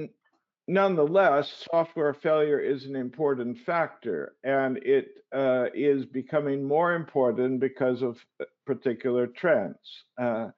nonetheless, 0.67 1.65
software 1.71 2.13
failure 2.13 2.59
is 2.59 2.85
an 2.85 2.95
important 2.95 3.57
factor, 3.65 4.35
and 4.43 4.77
it 4.77 5.23
uh, 5.33 5.65
is 5.73 6.05
becoming 6.05 6.63
more 6.63 6.93
important 6.93 7.59
because 7.59 8.01
of 8.01 8.17
uh, 8.39 8.45
particular 8.65 9.27
trends. 9.27 9.77
Uh, 10.21 10.49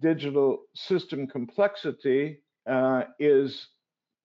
digital 0.00 0.62
system 0.74 1.26
complexity 1.26 2.38
uh, 2.68 3.02
is 3.18 3.68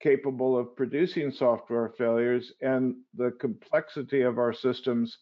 capable 0.00 0.56
of 0.56 0.76
producing 0.76 1.30
software 1.30 1.92
failures, 1.98 2.52
and 2.62 2.94
the 3.14 3.32
complexity 3.40 4.22
of 4.22 4.38
our 4.38 4.52
systems, 4.52 5.18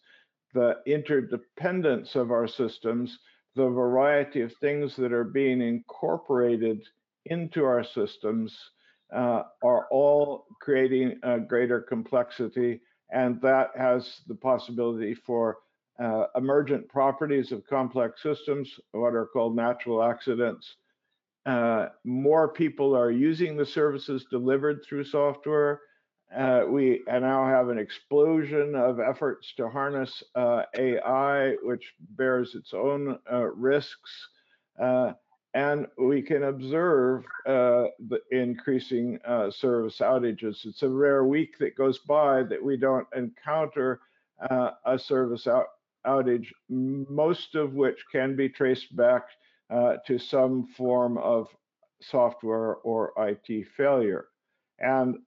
the 0.53 0.77
interdependence 0.85 2.15
of 2.15 2.31
our 2.31 2.47
systems, 2.47 3.19
the 3.55 3.67
variety 3.67 4.41
of 4.41 4.53
things 4.55 4.95
that 4.95 5.11
are 5.11 5.23
being 5.23 5.61
incorporated 5.61 6.81
into 7.25 7.63
our 7.63 7.83
systems 7.83 8.57
uh, 9.15 9.43
are 9.63 9.87
all 9.91 10.45
creating 10.61 11.19
a 11.23 11.39
greater 11.39 11.81
complexity, 11.81 12.81
and 13.11 13.41
that 13.41 13.71
has 13.77 14.21
the 14.27 14.35
possibility 14.35 15.13
for 15.13 15.57
uh, 15.99 16.25
emergent 16.35 16.87
properties 16.89 17.51
of 17.51 17.65
complex 17.67 18.21
systems, 18.21 18.79
what 18.91 19.15
are 19.15 19.25
called 19.25 19.55
natural 19.55 20.03
accidents. 20.03 20.75
Uh, 21.45 21.87
more 22.03 22.49
people 22.49 22.95
are 22.95 23.09
using 23.09 23.55
the 23.55 23.65
services 23.65 24.25
delivered 24.29 24.83
through 24.83 25.03
software. 25.03 25.81
Uh, 26.35 26.63
we 26.67 27.01
now 27.07 27.45
have 27.45 27.69
an 27.69 27.77
explosion 27.77 28.75
of 28.75 28.99
efforts 28.99 29.53
to 29.55 29.69
harness 29.69 30.23
uh, 30.35 30.63
AI, 30.77 31.55
which 31.63 31.93
bears 32.11 32.53
its 32.55 32.73
own 32.73 33.17
uh, 33.31 33.45
risks 33.55 34.27
and 35.57 35.87
we 35.97 36.21
can 36.21 36.43
observe 36.43 37.23
uh, 37.47 37.85
the 38.09 38.19
increasing 38.29 39.19
uh, 39.27 39.49
service 39.49 39.97
outages. 40.01 40.65
It's 40.65 40.83
a 40.83 40.89
rare 40.89 41.25
week 41.25 41.57
that 41.57 41.75
goes 41.75 41.97
by 41.97 42.43
that 42.43 42.63
we 42.63 42.77
don't 42.77 43.07
encounter 43.15 44.01
uh, 44.51 44.71
a 44.85 44.99
service 44.99 45.47
out 45.47 45.65
outage, 46.05 46.47
most 46.69 47.55
of 47.55 47.73
which 47.73 47.97
can 48.11 48.35
be 48.35 48.49
traced 48.49 48.95
back 48.95 49.23
uh, 49.71 49.95
to 50.05 50.19
some 50.19 50.67
form 50.77 51.17
of 51.17 51.47
software 52.01 52.75
or 52.75 53.11
IT 53.17 53.65
failure. 53.75 54.27
And 54.79 55.15
uh, 55.15 55.19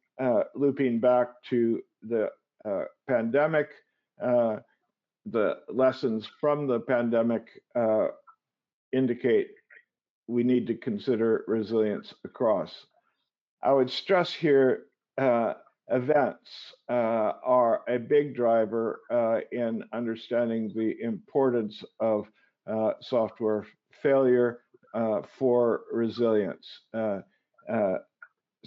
looping 0.54 1.00
back 1.00 1.28
to 1.50 1.80
the 2.02 2.28
uh, 2.64 2.84
pandemic, 3.08 3.68
the 4.18 5.56
lessons 5.68 6.28
from 6.40 6.66
the 6.66 6.80
pandemic 6.80 7.46
indicate 8.92 9.48
we 10.26 10.42
need 10.44 10.66
to 10.66 10.74
consider 10.74 11.44
resilience 11.48 12.14
across. 12.24 12.86
I 13.62 13.72
would 13.72 13.90
stress 13.90 14.32
here 14.32 14.84
uh, 15.18 15.54
events 15.90 16.50
uh, 16.88 17.32
are 17.44 17.82
a 17.88 17.98
big 17.98 18.34
driver 18.34 19.00
uh, 19.10 19.40
in 19.52 19.82
understanding 19.92 20.72
the 20.74 20.94
importance 21.02 21.82
of 21.98 22.26
uh, 22.70 22.92
software 23.00 23.66
failure 24.02 24.60
uh, 24.94 25.20
for 25.38 25.82
resilience. 25.92 26.66
Uh, 26.94 27.20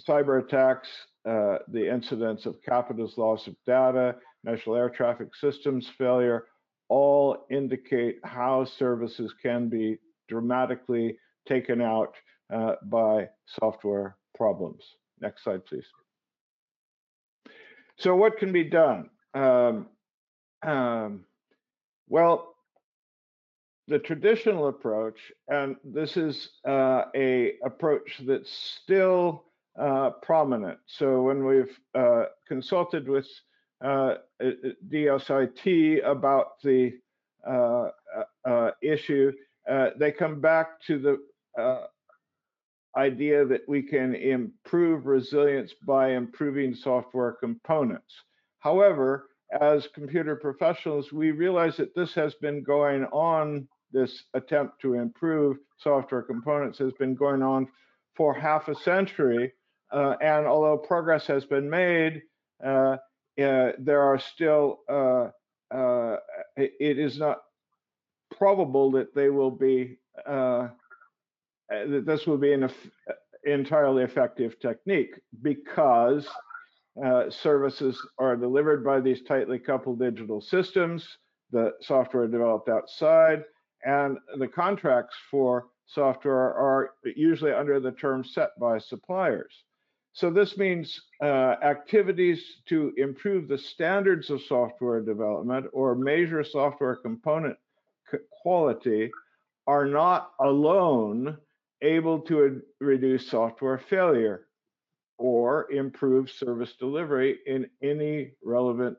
cyber 0.08 0.42
attacks, 0.42 0.88
the 1.24 1.90
incidence 1.90 2.46
of 2.46 2.62
Capita's 2.62 3.16
loss 3.16 3.46
of 3.46 3.54
data, 3.66 4.16
national 4.42 4.76
air 4.76 4.90
traffic 4.90 5.34
systems 5.34 5.88
failure, 5.98 6.46
all 6.88 7.46
indicate 7.50 8.18
how 8.24 8.64
services 8.64 9.34
can 9.42 9.68
be 9.68 9.98
dramatically 10.28 11.16
taken 11.46 11.80
out 11.80 12.14
uh, 12.52 12.74
by 12.84 13.28
software 13.46 14.16
problems. 14.36 14.82
Next 15.20 15.44
slide, 15.44 15.64
please. 15.66 15.86
So 17.96 18.14
what 18.16 18.38
can 18.38 18.52
be 18.52 18.64
done? 18.64 19.10
Um, 19.34 19.86
um, 20.62 21.24
well, 22.08 22.54
the 23.86 23.98
traditional 23.98 24.68
approach, 24.68 25.32
and 25.48 25.76
this 25.84 26.16
is 26.16 26.50
uh, 26.66 27.04
a 27.14 27.54
approach 27.64 28.20
that's 28.26 28.50
still 28.50 29.44
uh, 29.78 30.10
prominent. 30.22 30.78
So 30.86 31.22
when 31.22 31.44
we've 31.44 31.78
uh, 31.94 32.24
consulted 32.46 33.08
with 33.08 33.26
uh, 33.84 34.14
DSIT 34.88 36.04
about 36.04 36.60
the 36.62 36.92
uh, 37.46 37.88
uh, 38.44 38.70
issue, 38.82 39.32
they 39.98 40.12
come 40.12 40.40
back 40.40 40.80
to 40.86 40.98
the 40.98 41.62
uh, 41.62 41.86
idea 42.96 43.44
that 43.44 43.62
we 43.68 43.82
can 43.82 44.14
improve 44.14 45.06
resilience 45.06 45.74
by 45.86 46.12
improving 46.12 46.74
software 46.74 47.32
components. 47.32 48.14
However, 48.60 49.28
as 49.60 49.88
computer 49.94 50.36
professionals, 50.36 51.12
we 51.12 51.30
realize 51.30 51.76
that 51.76 51.94
this 51.94 52.14
has 52.14 52.34
been 52.34 52.62
going 52.62 53.04
on, 53.06 53.68
this 53.92 54.24
attempt 54.34 54.80
to 54.80 54.94
improve 54.94 55.58
software 55.78 56.22
components 56.22 56.78
has 56.78 56.92
been 56.94 57.14
going 57.14 57.42
on 57.42 57.68
for 58.16 58.34
half 58.34 58.68
a 58.68 58.74
century. 58.74 59.52
Uh, 59.94 60.16
and 60.20 60.44
although 60.44 60.76
progress 60.76 61.24
has 61.26 61.44
been 61.44 61.70
made, 61.70 62.22
uh, 62.64 62.96
uh, 63.40 63.72
there 63.78 64.02
are 64.02 64.18
still, 64.18 64.80
uh, 64.88 65.28
uh, 65.72 66.16
it 66.56 66.98
is 66.98 67.18
not 67.18 67.38
probable 68.36 68.90
that 68.90 69.14
they 69.14 69.30
will 69.30 69.50
be 69.50 69.96
uh, 70.26 70.68
that 71.70 72.04
this 72.06 72.26
will 72.26 72.38
be 72.38 72.52
an 72.52 72.64
uh, 72.64 72.68
entirely 73.44 74.02
effective 74.02 74.58
technique 74.58 75.14
because 75.42 76.28
services 77.30 78.00
are 78.18 78.36
delivered 78.36 78.84
by 78.84 79.00
these 79.00 79.22
tightly 79.22 79.58
coupled 79.58 79.98
digital 79.98 80.40
systems, 80.40 81.06
the 81.50 81.72
software 81.80 82.26
developed 82.26 82.68
outside, 82.68 83.42
and 83.84 84.18
the 84.38 84.48
contracts 84.48 85.14
for 85.30 85.66
software 85.86 86.54
are 86.54 86.90
usually 87.16 87.52
under 87.52 87.78
the 87.78 87.92
terms 87.92 88.32
set 88.34 88.50
by 88.60 88.78
suppliers. 88.78 89.64
So 90.14 90.30
this 90.30 90.56
means 90.56 91.02
uh, 91.20 91.56
activities 91.62 92.40
to 92.66 92.92
improve 92.96 93.48
the 93.48 93.58
standards 93.58 94.30
of 94.30 94.42
software 94.42 95.00
development 95.00 95.66
or 95.72 95.96
measure 95.96 96.44
software 96.44 96.94
component 96.94 97.56
quality 98.42 99.10
are 99.66 99.86
not 99.86 100.30
alone 100.38 101.36
able 101.82 102.20
to 102.20 102.62
reduce 102.80 103.28
software 103.28 103.78
failure 103.90 104.46
or 105.18 105.70
improve 105.72 106.30
service 106.30 106.74
delivery 106.78 107.38
in 107.46 107.68
any 107.82 108.30
relevant 108.44 108.96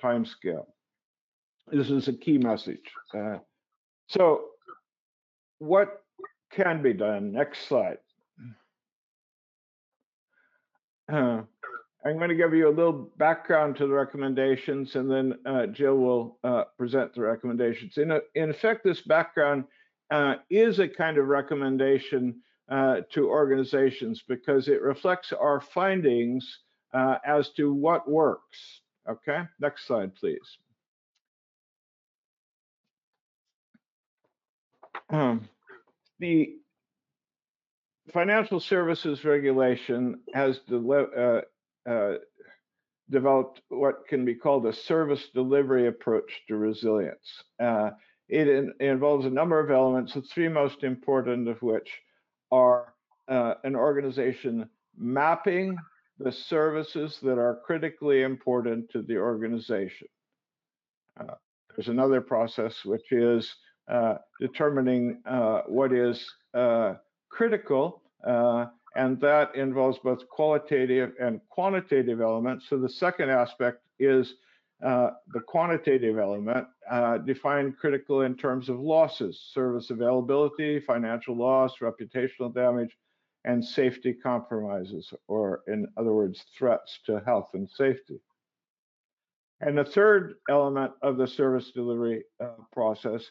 timescale. 0.00 0.66
This 1.72 1.90
is 1.90 2.06
a 2.06 2.12
key 2.12 2.38
message. 2.38 2.92
Uh, 3.12 3.38
so 4.06 4.44
what 5.58 6.04
can 6.52 6.82
be 6.82 6.92
done? 6.92 7.32
Next 7.32 7.66
slide. 7.66 7.98
Uh, 11.12 11.42
I'm 12.04 12.16
going 12.16 12.30
to 12.30 12.34
give 12.34 12.54
you 12.54 12.68
a 12.68 12.70
little 12.70 13.10
background 13.18 13.76
to 13.76 13.86
the 13.86 13.92
recommendations, 13.92 14.96
and 14.96 15.10
then 15.10 15.34
uh, 15.44 15.66
Gill 15.66 15.96
will 15.96 16.38
uh, 16.42 16.64
present 16.78 17.14
the 17.14 17.20
recommendations. 17.20 17.98
In, 17.98 18.10
a, 18.12 18.20
in 18.34 18.48
effect, 18.48 18.82
this 18.82 19.02
background 19.02 19.64
uh, 20.10 20.36
is 20.48 20.78
a 20.78 20.88
kind 20.88 21.18
of 21.18 21.26
recommendation 21.26 22.40
uh, 22.70 23.02
to 23.12 23.28
organizations 23.28 24.22
because 24.26 24.68
it 24.68 24.80
reflects 24.80 25.32
our 25.32 25.60
findings 25.60 26.60
uh, 26.94 27.16
as 27.26 27.50
to 27.50 27.74
what 27.74 28.10
works. 28.10 28.80
Okay, 29.08 29.42
next 29.60 29.86
slide, 29.86 30.14
please. 30.14 30.58
Um, 35.10 35.46
the 36.20 36.56
financial 38.10 38.60
services 38.60 39.24
regulation 39.24 40.20
has 40.34 40.60
uh, 40.70 41.40
uh, 41.88 42.14
developed 43.10 43.62
what 43.68 44.06
can 44.08 44.24
be 44.24 44.34
called 44.34 44.66
a 44.66 44.72
service 44.72 45.28
delivery 45.34 45.86
approach 45.86 46.42
to 46.48 46.56
resilience. 46.56 47.42
Uh, 47.62 47.90
it, 48.28 48.48
in, 48.48 48.72
involves 48.80 49.26
a 49.26 49.30
number 49.30 49.60
of 49.60 49.70
elements, 49.70 50.14
the 50.14 50.22
three 50.22 50.48
most 50.48 50.82
important 50.82 51.48
of 51.48 51.60
which 51.62 51.90
are 52.50 52.94
uh, 53.28 53.54
an 53.64 53.76
organization 53.76 54.68
mapping 54.96 55.76
the 56.18 56.32
services 56.32 57.18
that 57.22 57.38
are 57.38 57.60
critically 57.64 58.22
important 58.22 58.90
to 58.90 59.02
the 59.02 59.16
organization. 59.16 60.08
Uh, 61.18 61.34
there's 61.74 61.88
another 61.88 62.20
process 62.20 62.84
which 62.84 63.12
is 63.12 63.54
uh, 63.90 64.14
determining 64.40 65.20
what 65.66 65.92
is 65.92 66.24
critical, 67.32 68.02
uh, 68.26 68.66
and 68.94 69.18
that 69.20 69.54
involves 69.56 69.98
both 69.98 70.28
qualitative 70.28 71.12
and 71.18 71.40
quantitative 71.48 72.20
elements. 72.20 72.66
So 72.68 72.78
the 72.78 72.88
second 72.88 73.30
aspect 73.30 73.78
is 73.98 74.34
uh, 74.84 75.10
the 75.32 75.40
quantitative 75.40 76.18
element, 76.18 76.66
uh, 76.90 77.18
critical 77.80 78.22
in 78.22 78.36
terms 78.36 78.68
of 78.68 78.80
losses, 78.80 79.40
service 79.54 79.90
availability, 79.90 80.80
financial 80.80 81.36
loss, 81.36 81.78
reputational 81.80 82.52
damage, 82.54 82.90
and 83.44 83.64
safety 83.64 84.12
compromises, 84.12 85.12
or 85.26 85.62
in 85.68 85.86
other 85.96 86.12
words, 86.12 86.44
threats 86.56 86.98
to 87.06 87.20
health 87.24 87.50
and 87.54 87.68
safety. 87.70 88.20
And 89.60 89.78
the 89.78 89.84
third 89.84 90.34
element 90.50 90.92
of 91.02 91.16
the 91.16 91.26
service 91.26 91.70
delivery 91.70 92.24
uh, 92.40 92.48
process 92.72 93.24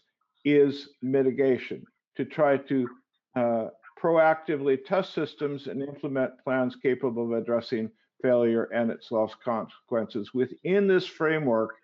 is 0.43 0.89
mitigation 1.01 1.84
to 2.15 2.25
try 2.25 2.58
to 2.58 2.89
uh, 3.36 3.67
proactively 4.01 4.84
test 4.84 5.13
systems 5.13 5.67
and 5.67 5.81
implement 5.81 6.31
plans 6.43 6.75
capable 6.81 7.25
of 7.25 7.41
addressing 7.41 7.89
failure 8.22 8.63
and 8.74 8.91
its 8.91 9.12
loss 9.12 9.34
consequences 9.43 10.34
within 10.34 10.88
this 10.88 11.05
framework 11.05 11.75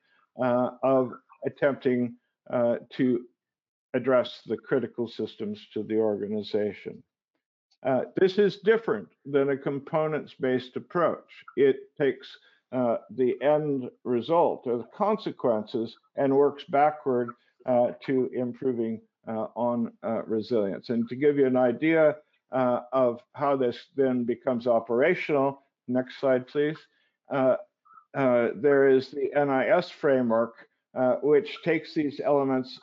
uh, 0.44 0.72
of 0.84 1.12
attempting 1.46 2.16
uh, 2.52 2.76
to 2.92 3.22
address 3.94 4.42
the 4.46 4.58
critical 4.58 5.08
systems 5.08 5.60
to 5.74 5.84
the 5.84 5.98
organization. 5.98 7.02
Uh, 7.86 8.02
this 8.20 8.38
is 8.38 8.58
different 8.58 9.08
than 9.26 9.50
a 9.50 9.58
components-based 9.58 10.76
approach. 10.76 11.30
It 11.56 11.78
takes 12.00 12.28
uh, 12.72 12.98
the 13.12 13.36
end 13.42 13.90
result 14.04 14.64
or 14.66 14.78
the 14.78 14.88
consequences 14.96 15.96
and 16.16 16.36
works 16.36 16.64
backward 16.66 17.30
uh, 17.66 17.92
to 18.06 18.30
improving 18.34 19.02
on 19.28 19.92
uh, 20.04 20.24
resilience. 20.24 20.90
And 20.90 21.08
to 21.10 21.16
give 21.16 21.38
you 21.38 21.46
an 21.46 21.58
idea 21.58 22.16
uh, 22.52 22.82
of 22.94 23.22
how 23.34 23.56
this 23.58 23.78
then 23.96 24.24
becomes 24.24 24.68
operational, 24.68 25.64
next 25.88 26.20
slide, 26.20 26.48
please. 26.48 26.78
there 27.30 28.90
is 28.90 29.12
the 29.12 29.30
NIS 29.36 29.90
framework, 29.90 30.54
which 31.22 31.58
takes 31.64 31.94
these 31.94 32.22
elements 32.24 32.80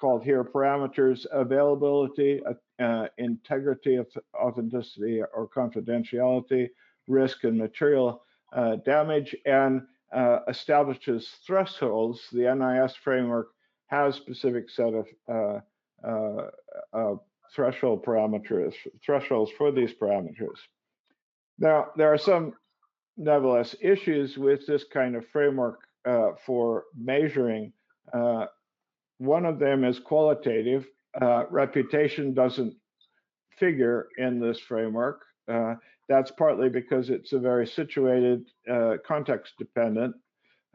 called 0.00 0.24
here 0.24 0.44
parameters, 0.44 1.26
availability, 1.32 2.42
uh, 2.82 3.06
integrity, 3.18 4.00
authenticity, 4.34 5.22
or 5.22 5.48
confidentiality, 5.48 6.68
risk, 7.06 7.44
and 7.44 7.56
material 7.56 8.24
uh, 8.52 8.76
damage, 8.76 9.36
and 9.46 9.82
uh, 10.12 10.40
establishes 10.48 11.28
thresholds. 11.46 12.20
The 12.32 12.52
NIS 12.54 12.96
framework 12.96 13.50
has 13.92 14.16
specific 14.16 14.70
set 14.70 14.94
of 14.94 15.06
uh, 15.30 15.60
uh, 16.02 16.48
uh, 16.94 17.14
threshold 17.54 18.02
parameters, 18.02 18.72
thresholds 19.04 19.52
for 19.58 19.70
these 19.70 19.92
parameters. 19.92 20.58
Now, 21.58 21.88
there 21.96 22.10
are 22.10 22.18
some, 22.18 22.54
nevertheless, 23.18 23.76
issues 23.82 24.38
with 24.38 24.66
this 24.66 24.84
kind 24.84 25.14
of 25.14 25.28
framework 25.28 25.80
for 26.46 26.84
measuring. 26.98 27.72
one 29.18 29.44
of 29.44 29.58
them 29.58 29.84
is 29.84 30.00
qualitative, 30.00 30.86
uh, 31.20 31.44
reputation 31.50 32.32
doesn't 32.32 32.74
figure 33.58 34.08
in 34.16 34.40
this 34.40 34.58
framework. 34.58 35.20
Uh, 35.46 35.74
that's 36.08 36.30
partly 36.30 36.70
because 36.70 37.10
it's 37.10 37.32
a 37.34 37.38
very 37.38 37.66
situated, 37.66 38.46
uh, 38.70 38.94
context 39.06 39.52
dependent. 39.58 40.14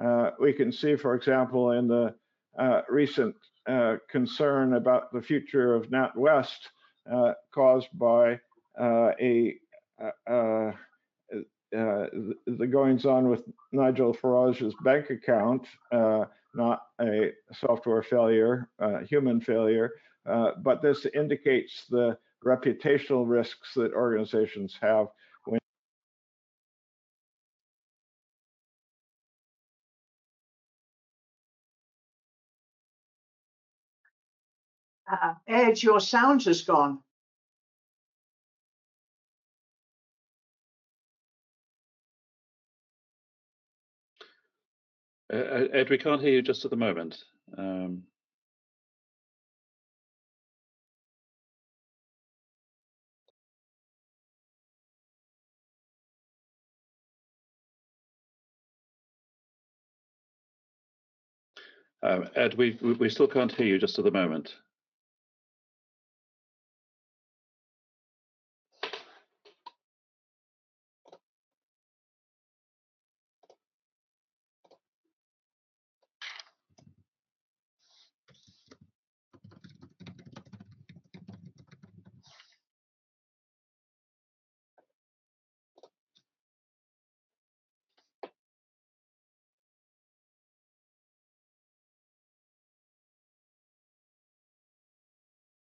Uh, 0.04 0.32
we 0.40 0.54
can 0.54 0.72
see, 0.72 0.96
for 0.96 1.16
example, 1.16 1.72
in 1.72 1.88
the 1.88 2.14
uh, 2.58 2.82
recent 2.90 3.36
uh, 3.68 3.96
concern 4.10 4.74
about 4.74 5.12
the 5.12 5.22
future 5.22 5.76
of 5.76 5.90
NatWest 5.90 6.58
uh, 7.12 7.34
caused 7.54 7.90
by 7.94 8.40
uh, 8.80 9.12
a 9.20 9.56
uh, 10.28 10.72
the 12.46 12.68
goings 12.70 13.06
on 13.06 13.28
with 13.30 13.44
Nigel 13.74 14.14
Farage's 14.14 14.74
bank 14.84 15.10
account, 15.10 15.68
not 15.92 16.82
a 17.02 17.32
software 17.54 18.04
failure, 18.04 18.70
human 19.10 19.42
failure, 19.42 19.92
uh, 20.28 20.52
but 20.62 20.82
this 20.82 21.06
indicates 21.16 21.86
the 21.90 22.18
reputational 22.46 23.28
risks 23.28 23.74
that 23.76 23.94
organizations 23.94 24.78
have 24.82 25.08
uh, 35.12 35.34
Ed, 35.48 35.82
your 35.82 36.00
sound 36.00 36.44
has 36.44 36.62
gone. 36.62 37.00
Uh, 45.32 45.68
Ed, 45.74 45.90
we 45.90 45.98
can't 45.98 46.22
hear 46.22 46.32
you 46.32 46.42
just 46.42 46.66
at 46.66 46.72
the 46.72 46.78
moment. 46.78 47.24
Um... 47.58 48.04
Um, 62.04 62.30
Ed, 62.36 62.54
we 62.54 62.78
we 62.82 63.10
still 63.10 63.28
can't 63.28 63.52
hear 63.52 63.66
you 63.66 63.80
just 63.80 63.98
at 63.98 64.06
the 64.06 64.12
moment. 64.12 64.56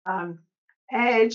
Um, 0.09 0.39
Ed, 0.91 1.35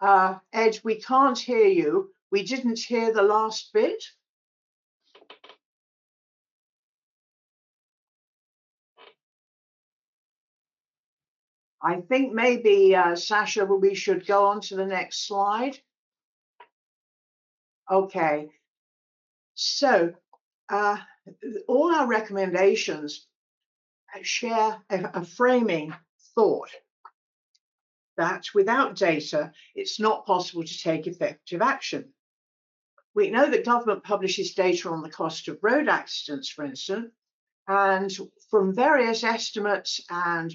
uh, 0.00 0.36
Ed, 0.52 0.78
we 0.84 1.00
can't 1.00 1.38
hear 1.38 1.66
you. 1.66 2.12
We 2.30 2.44
didn't 2.44 2.78
hear 2.78 3.12
the 3.12 3.22
last 3.22 3.72
bit. 3.74 4.02
I 11.82 12.02
think 12.02 12.32
maybe, 12.32 12.94
uh, 12.94 13.16
Sasha, 13.16 13.64
we 13.64 13.94
should 13.94 14.24
go 14.24 14.46
on 14.46 14.60
to 14.62 14.76
the 14.76 14.86
next 14.86 15.26
slide. 15.26 15.76
Okay. 17.90 18.50
So, 19.54 20.12
uh, 20.68 20.98
all 21.66 21.92
our 21.92 22.06
recommendations 22.06 23.26
share 24.22 24.76
a, 24.90 25.10
a 25.14 25.24
framing 25.24 25.92
thought 26.36 26.70
that 28.20 28.44
without 28.54 28.96
data, 28.96 29.52
it's 29.74 29.98
not 29.98 30.26
possible 30.26 30.62
to 30.62 30.78
take 30.78 31.06
effective 31.06 31.62
action. 31.62 32.12
We 33.14 33.30
know 33.30 33.50
that 33.50 33.64
government 33.64 34.04
publishes 34.04 34.54
data 34.54 34.88
on 34.90 35.02
the 35.02 35.10
cost 35.10 35.48
of 35.48 35.58
road 35.62 35.88
accidents, 35.88 36.48
for 36.48 36.64
instance, 36.64 37.12
and 37.66 38.10
from 38.50 38.74
various 38.74 39.24
estimates 39.24 40.00
and 40.10 40.52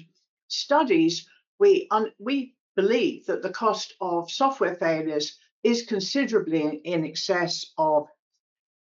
studies, 0.48 1.28
we, 1.58 1.88
we 2.18 2.54
believe 2.76 3.26
that 3.26 3.42
the 3.42 3.50
cost 3.50 3.94
of 4.00 4.30
software 4.30 4.74
failures 4.76 5.38
is 5.64 5.86
considerably 5.86 6.62
in 6.84 7.04
excess 7.04 7.72
of 7.78 8.06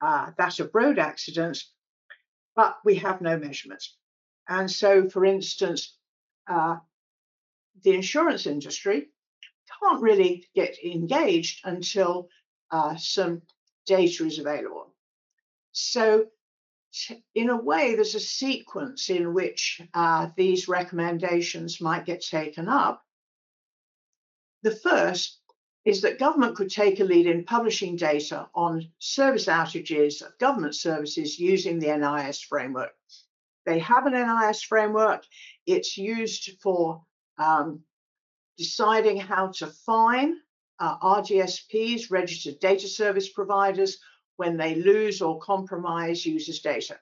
uh, 0.01 0.31
that 0.37 0.59
of 0.59 0.71
road 0.73 0.99
accidents, 0.99 1.71
but 2.55 2.77
we 2.83 2.95
have 2.95 3.21
no 3.21 3.37
measurements. 3.37 3.95
And 4.49 4.69
so, 4.69 5.09
for 5.09 5.23
instance, 5.23 5.95
uh, 6.47 6.77
the 7.83 7.91
insurance 7.91 8.45
industry 8.45 9.09
can't 9.81 10.01
really 10.01 10.45
get 10.55 10.77
engaged 10.83 11.61
until 11.65 12.29
uh, 12.71 12.95
some 12.95 13.41
data 13.85 14.25
is 14.25 14.39
available. 14.39 14.93
So, 15.71 16.27
in 17.33 17.49
a 17.49 17.57
way, 17.57 17.95
there's 17.95 18.15
a 18.15 18.19
sequence 18.19 19.09
in 19.09 19.33
which 19.33 19.81
uh, 19.93 20.29
these 20.37 20.67
recommendations 20.67 21.81
might 21.81 22.05
get 22.05 22.21
taken 22.21 22.69
up. 22.69 23.01
The 24.61 24.75
first 24.75 25.39
is 25.85 26.01
that 26.01 26.19
government 26.19 26.55
could 26.55 26.69
take 26.69 26.99
a 26.99 27.03
lead 27.03 27.25
in 27.25 27.43
publishing 27.43 27.95
data 27.95 28.47
on 28.55 28.89
service 28.99 29.47
outages 29.47 30.21
of 30.21 30.37
government 30.37 30.75
services 30.75 31.39
using 31.39 31.79
the 31.79 31.97
NIS 31.97 32.39
framework. 32.41 32.93
They 33.65 33.79
have 33.79 34.05
an 34.05 34.13
NIS 34.13 34.61
framework. 34.61 35.25
It's 35.65 35.97
used 35.97 36.51
for 36.61 37.03
um, 37.37 37.81
deciding 38.57 39.17
how 39.17 39.47
to 39.47 39.67
fine 39.67 40.35
uh, 40.79 40.97
RDSPs, 40.99 42.11
registered 42.11 42.59
data 42.59 42.87
service 42.87 43.29
providers, 43.29 43.97
when 44.37 44.57
they 44.57 44.75
lose 44.75 45.21
or 45.21 45.39
compromise 45.39 46.25
users' 46.25 46.59
data. 46.59 46.97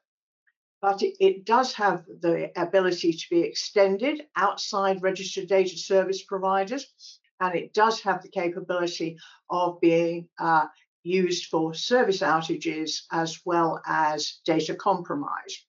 but 0.82 1.02
it, 1.02 1.16
it, 1.20 1.46
does 1.46 1.74
have 1.74 2.04
the 2.22 2.52
ability 2.60 3.14
to 3.14 3.26
be 3.30 3.42
extended 3.42 4.24
outside 4.36 5.02
registered 5.04 5.48
data 5.48 5.78
service 5.78 6.24
providers, 6.24 7.20
and 7.40 7.56
it 7.56 7.74
does 7.74 8.02
have 8.02 8.22
the 8.22 8.30
capability 8.30 9.18
of 9.50 9.80
being 9.80 10.28
uh, 10.40 10.66
used 11.04 11.46
for 11.46 11.74
service 11.74 12.20
outages 12.22 13.04
as 13.12 13.40
well 13.46 13.82
as 13.86 14.40
data 14.46 14.76
compromise. 14.76 15.66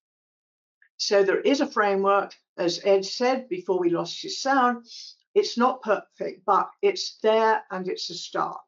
So 1.04 1.24
there 1.24 1.40
is 1.40 1.60
a 1.60 1.66
framework, 1.66 2.32
as 2.56 2.80
Ed 2.84 3.04
said 3.04 3.48
before 3.48 3.80
we 3.80 3.90
lost 3.90 4.22
his 4.22 4.40
sound, 4.40 4.86
it's 5.34 5.58
not 5.58 5.82
perfect, 5.82 6.44
but 6.46 6.70
it's 6.80 7.18
there 7.22 7.64
and 7.72 7.88
it's 7.88 8.08
a 8.10 8.14
start. 8.14 8.60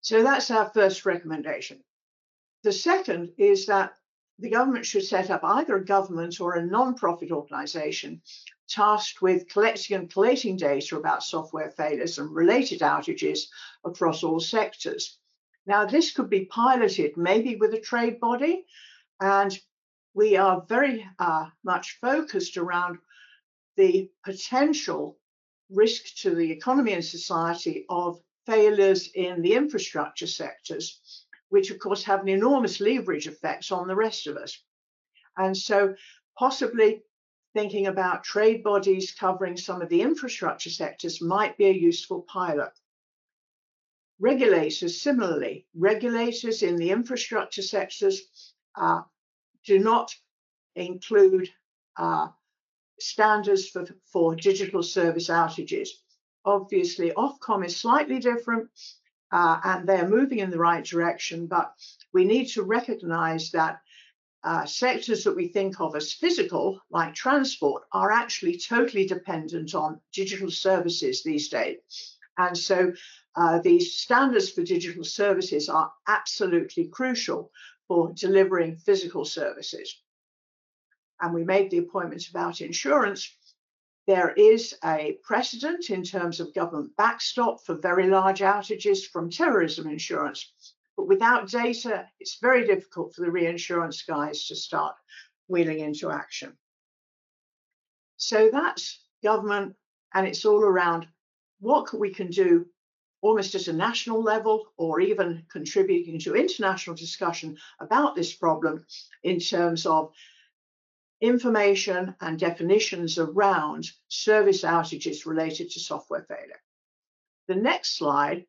So 0.00 0.24
that's 0.24 0.50
our 0.50 0.70
first 0.74 1.06
recommendation. 1.06 1.84
The 2.64 2.72
second 2.72 3.32
is 3.38 3.66
that 3.66 3.94
the 4.40 4.50
government 4.50 4.86
should 4.86 5.04
set 5.04 5.30
up 5.30 5.44
either 5.44 5.76
a 5.76 5.84
government 5.84 6.40
or 6.40 6.54
a 6.54 6.66
non-profit 6.66 7.30
organization 7.30 8.20
tasked 8.68 9.22
with 9.22 9.48
collecting 9.48 9.96
and 9.96 10.12
collating 10.12 10.56
data 10.56 10.96
about 10.96 11.22
software 11.22 11.70
failures 11.70 12.18
and 12.18 12.34
related 12.34 12.80
outages 12.80 13.46
across 13.84 14.24
all 14.24 14.40
sectors. 14.40 15.16
Now, 15.64 15.84
this 15.84 16.10
could 16.10 16.28
be 16.28 16.46
piloted 16.46 17.16
maybe 17.16 17.54
with 17.54 17.72
a 17.74 17.80
trade 17.80 18.18
body, 18.18 18.64
and 19.20 19.56
we 20.14 20.36
are 20.36 20.64
very 20.68 21.06
uh, 21.18 21.46
much 21.64 21.98
focused 22.00 22.56
around 22.56 22.98
the 23.76 24.10
potential 24.24 25.18
risk 25.70 26.16
to 26.16 26.34
the 26.34 26.50
economy 26.50 26.92
and 26.92 27.04
society 27.04 27.84
of 27.88 28.20
failures 28.46 29.10
in 29.14 29.42
the 29.42 29.54
infrastructure 29.54 30.26
sectors 30.26 31.24
which 31.48 31.70
of 31.70 31.78
course 31.78 32.04
have 32.04 32.20
an 32.20 32.28
enormous 32.28 32.80
leverage 32.80 33.26
effects 33.26 33.72
on 33.72 33.88
the 33.88 33.96
rest 33.96 34.26
of 34.26 34.36
us. 34.36 34.62
And 35.36 35.56
so 35.56 35.94
possibly 36.36 37.02
thinking 37.54 37.86
about 37.86 38.24
trade 38.24 38.62
bodies 38.62 39.14
covering 39.18 39.56
some 39.56 39.80
of 39.80 39.88
the 39.88 40.02
infrastructure 40.02 40.70
sectors 40.70 41.20
might 41.22 41.56
be 41.56 41.66
a 41.66 41.72
useful 41.72 42.22
pilot. 42.22 42.72
Regulators, 44.20 45.00
similarly, 45.00 45.66
regulators 45.74 46.62
in 46.62 46.76
the 46.76 46.90
infrastructure 46.90 47.62
sectors 47.62 48.52
uh, 48.74 49.02
do 49.64 49.78
not 49.78 50.14
include 50.74 51.48
uh, 51.96 52.28
standards 53.00 53.68
for, 53.68 53.86
for 54.04 54.34
digital 54.34 54.82
service 54.82 55.28
outages. 55.28 55.88
Obviously, 56.44 57.10
Ofcom 57.10 57.64
is 57.64 57.76
slightly 57.76 58.18
different, 58.18 58.70
uh, 59.32 59.60
and 59.64 59.88
they're 59.88 60.08
moving 60.08 60.38
in 60.38 60.50
the 60.50 60.58
right 60.58 60.84
direction. 60.84 61.46
But 61.46 61.74
we 62.12 62.24
need 62.24 62.46
to 62.46 62.62
recognize 62.62 63.50
that 63.50 63.80
uh, 64.44 64.64
sectors 64.64 65.24
that 65.24 65.34
we 65.36 65.48
think 65.48 65.80
of 65.80 65.96
as 65.96 66.12
physical, 66.12 66.80
like 66.90 67.14
transport, 67.14 67.82
are 67.92 68.12
actually 68.12 68.56
totally 68.56 69.06
dependent 69.06 69.74
on 69.74 70.00
digital 70.12 70.50
services 70.50 71.22
these 71.22 71.48
days. 71.48 72.16
And 72.38 72.56
so 72.56 72.92
uh, 73.34 73.58
these 73.58 73.94
standards 73.94 74.50
for 74.50 74.62
digital 74.62 75.04
services 75.04 75.68
are 75.68 75.92
absolutely 76.06 76.86
crucial 76.86 77.50
for 77.88 78.12
delivering 78.12 78.76
physical 78.76 79.24
services. 79.24 80.00
And 81.20 81.34
we 81.34 81.44
made 81.44 81.70
the 81.70 81.78
appointment 81.78 82.28
about 82.28 82.60
insurance 82.60 83.34
there 84.08 84.32
is 84.32 84.74
a 84.82 85.18
precedent 85.22 85.90
in 85.90 86.02
terms 86.02 86.40
of 86.40 86.54
government 86.54 86.96
backstop 86.96 87.62
for 87.62 87.74
very 87.74 88.08
large 88.08 88.40
outages 88.40 89.06
from 89.06 89.28
terrorism 89.28 89.86
insurance. 89.86 90.50
But 90.96 91.08
without 91.08 91.50
data, 91.50 92.08
it's 92.18 92.38
very 92.40 92.66
difficult 92.66 93.14
for 93.14 93.20
the 93.20 93.30
reinsurance 93.30 94.00
guys 94.04 94.46
to 94.46 94.56
start 94.56 94.96
wheeling 95.46 95.80
into 95.80 96.10
action. 96.10 96.56
So 98.16 98.48
that's 98.50 98.98
government, 99.22 99.76
and 100.14 100.26
it's 100.26 100.46
all 100.46 100.62
around 100.62 101.06
what 101.60 101.92
we 101.92 102.08
can 102.08 102.30
do 102.30 102.64
almost 103.20 103.54
at 103.54 103.68
a 103.68 103.72
national 103.72 104.22
level 104.22 104.72
or 104.76 105.00
even 105.00 105.44
contributing 105.50 106.18
to 106.20 106.36
international 106.36 106.94
discussion 106.94 107.58
about 107.80 108.14
this 108.14 108.32
problem 108.32 108.84
in 109.22 109.40
terms 109.40 109.86
of 109.86 110.12
information 111.20 112.14
and 112.20 112.38
definitions 112.38 113.18
around 113.18 113.90
service 114.08 114.62
outages 114.62 115.26
related 115.26 115.70
to 115.70 115.80
software 115.80 116.22
failure. 116.28 116.60
The 117.48 117.56
next 117.56 117.96
slide 117.96 118.46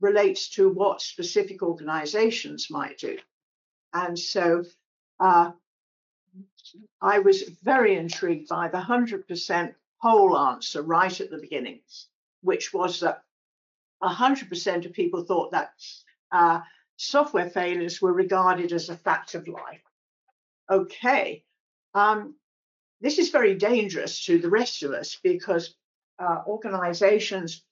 relates 0.00 0.50
to 0.50 0.68
what 0.68 1.02
specific 1.02 1.62
organizations 1.62 2.70
might 2.70 2.98
do. 2.98 3.18
And 3.92 4.18
so 4.18 4.64
uh, 5.18 5.52
I 7.00 7.18
was 7.20 7.42
very 7.42 7.96
intrigued 7.96 8.48
by 8.48 8.68
the 8.68 8.78
100% 8.78 9.74
whole 9.98 10.36
answer 10.36 10.82
right 10.82 11.20
at 11.20 11.30
the 11.30 11.38
beginning, 11.38 11.80
which 12.42 12.72
was 12.74 13.00
that 13.00 13.22
100% 14.02 14.86
of 14.86 14.92
people 14.92 15.24
thought 15.24 15.52
that 15.52 15.70
uh, 16.32 16.60
software 16.96 17.48
failures 17.48 18.00
were 18.00 18.12
regarded 18.12 18.72
as 18.72 18.88
a 18.88 18.96
fact 18.96 19.34
of 19.34 19.48
life. 19.48 19.82
Okay, 20.70 21.44
um, 21.94 22.34
this 23.00 23.18
is 23.18 23.30
very 23.30 23.54
dangerous 23.54 24.24
to 24.24 24.38
the 24.38 24.50
rest 24.50 24.82
of 24.82 24.92
us 24.92 25.18
because 25.22 25.74
uh, 26.18 26.42
organizations 26.46 27.62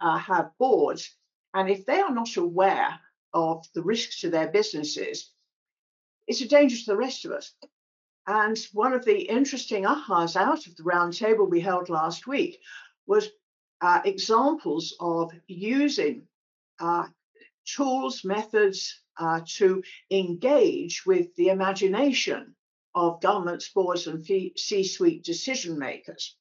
uh, 0.00 0.18
have 0.18 0.50
boards, 0.58 1.14
and 1.54 1.68
if 1.68 1.86
they 1.86 2.00
are 2.00 2.12
not 2.12 2.36
aware 2.36 2.98
of 3.32 3.64
the 3.74 3.82
risks 3.82 4.20
to 4.20 4.30
their 4.30 4.48
businesses, 4.48 5.30
it's 6.26 6.40
a 6.40 6.48
danger 6.48 6.76
to 6.76 6.86
the 6.86 6.96
rest 6.96 7.24
of 7.24 7.32
us. 7.32 7.52
And 8.26 8.58
one 8.72 8.92
of 8.92 9.04
the 9.04 9.18
interesting 9.18 9.84
ahas 9.84 10.36
out 10.36 10.66
of 10.66 10.76
the 10.76 10.82
roundtable 10.82 11.48
we 11.48 11.60
held 11.60 11.88
last 11.88 12.26
week 12.26 12.60
was 13.06 13.28
uh, 13.80 14.00
examples 14.04 14.94
of 15.00 15.32
using 15.46 16.22
uh, 16.80 17.06
tools, 17.64 18.24
methods 18.24 19.00
uh, 19.18 19.40
to 19.46 19.82
engage 20.10 21.04
with 21.06 21.34
the 21.36 21.48
imagination 21.48 22.54
of 22.94 23.20
governments, 23.20 23.68
boards, 23.68 24.06
and 24.06 24.24
C-suite 24.24 25.24
decision 25.24 25.78
makers. 25.78 26.36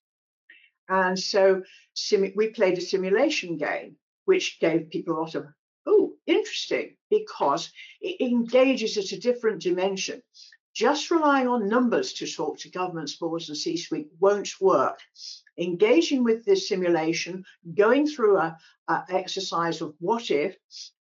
And 0.88 1.17
so 1.17 1.63
we 2.12 2.50
played 2.50 2.78
a 2.78 2.82
simulation 2.82 3.58
game, 3.58 3.98
which 4.26 4.60
gave 4.60 4.89
people 4.89 5.17
a 5.17 5.19
lot 5.19 5.36
of, 5.36 5.48
oh, 5.86 6.13
interesting, 6.26 6.95
because 7.10 7.71
it 8.02 8.21
engages 8.21 8.98
at 8.98 9.12
a 9.12 9.19
different 9.19 9.62
dimension. 9.62 10.21
Just 10.76 11.10
relying 11.10 11.48
on 11.48 11.70
numbers 11.70 12.14
to 12.14 12.28
talk 12.28 12.60
to 12.60 12.70
governments, 12.70 13.16
boards, 13.16 13.50
and 13.50 13.58
C-suite 13.58 14.10
won't 14.20 14.60
work 14.60 15.00
engaging 15.58 16.24
with 16.24 16.46
this 16.46 16.68
simulation, 16.68 17.46
going 17.76 18.08
through 18.08 18.38
a, 18.38 18.58
a, 18.88 19.04
exercise 19.10 19.82
of 19.82 19.96
what 20.00 20.30
if, 20.30 20.56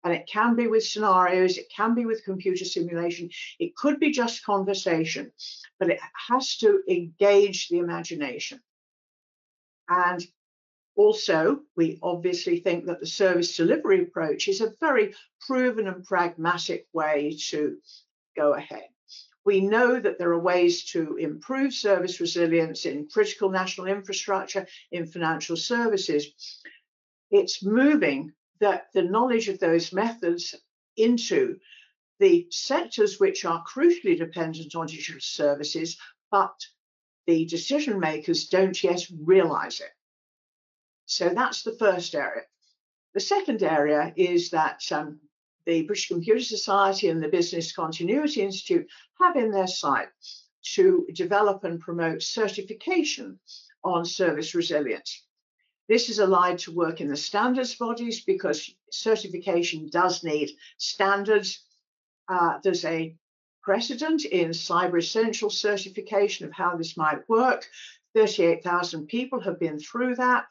and 0.04 0.12
it 0.12 0.26
can 0.26 0.54
be 0.56 0.66
with 0.66 0.84
scenarios, 0.84 1.58
it 1.58 1.72
can 1.74 1.94
be 1.94 2.04
with 2.04 2.24
computer 2.24 2.64
simulation, 2.64 3.30
it 3.58 3.74
could 3.74 3.98
be 3.98 4.10
just 4.10 4.44
conversation, 4.44 5.32
but 5.78 5.90
it 5.90 5.98
has 6.28 6.56
to 6.58 6.82
engage 6.88 7.68
the 7.68 7.78
imagination. 7.78 8.60
And 9.88 10.24
also, 10.96 11.60
we 11.76 11.98
obviously 12.02 12.60
think 12.60 12.86
that 12.86 13.00
the 13.00 13.06
service 13.06 13.56
delivery 13.56 14.02
approach 14.02 14.48
is 14.48 14.60
a 14.60 14.74
very 14.80 15.14
proven 15.40 15.88
and 15.88 16.04
pragmatic 16.04 16.86
way 16.92 17.38
to 17.48 17.78
go 18.36 18.54
ahead. 18.54 18.91
We 19.44 19.60
know 19.60 19.98
that 19.98 20.18
there 20.18 20.32
are 20.32 20.38
ways 20.38 20.84
to 20.92 21.16
improve 21.16 21.74
service 21.74 22.20
resilience 22.20 22.84
in 22.86 23.08
critical 23.08 23.50
national 23.50 23.88
infrastructure, 23.88 24.66
in 24.92 25.06
financial 25.06 25.56
services. 25.56 26.62
It's 27.30 27.64
moving 27.64 28.32
that 28.60 28.86
the 28.94 29.02
knowledge 29.02 29.48
of 29.48 29.58
those 29.58 29.92
methods 29.92 30.54
into 30.96 31.58
the 32.20 32.46
sectors 32.50 33.18
which 33.18 33.44
are 33.44 33.64
crucially 33.64 34.16
dependent 34.16 34.76
on 34.76 34.86
digital 34.86 35.20
services, 35.20 35.98
but 36.30 36.54
the 37.26 37.44
decision 37.46 37.98
makers 37.98 38.48
don't 38.48 38.80
yet 38.82 39.04
realize 39.24 39.80
it. 39.80 39.90
So 41.06 41.30
that's 41.30 41.62
the 41.62 41.76
first 41.76 42.14
area. 42.14 42.42
The 43.14 43.20
second 43.20 43.62
area 43.62 44.12
is 44.16 44.50
that 44.50 44.80
um, 44.92 45.20
the 45.66 45.82
British 45.82 46.08
Computer 46.08 46.40
Society 46.40 47.08
and 47.08 47.22
the 47.22 47.28
Business 47.28 47.72
Continuity 47.72 48.42
Institute 48.42 48.86
have 49.20 49.36
in 49.36 49.50
their 49.50 49.66
sight 49.66 50.08
to 50.74 51.06
develop 51.12 51.64
and 51.64 51.80
promote 51.80 52.22
certification 52.22 53.38
on 53.84 54.04
service 54.04 54.54
resilience. 54.54 55.24
This 55.88 56.08
is 56.08 56.20
allied 56.20 56.58
to 56.60 56.74
work 56.74 57.00
in 57.00 57.08
the 57.08 57.16
standards 57.16 57.74
bodies 57.74 58.24
because 58.24 58.74
certification 58.90 59.88
does 59.90 60.22
need 60.22 60.50
standards. 60.78 61.64
Uh, 62.28 62.58
there's 62.62 62.84
a 62.84 63.16
precedent 63.62 64.24
in 64.24 64.50
Cyber 64.50 64.98
Essential 64.98 65.50
certification 65.50 66.46
of 66.46 66.52
how 66.52 66.76
this 66.76 66.96
might 66.96 67.28
work. 67.28 67.68
38,000 68.14 69.06
people 69.06 69.40
have 69.40 69.58
been 69.58 69.78
through 69.78 70.16
that. 70.16 70.46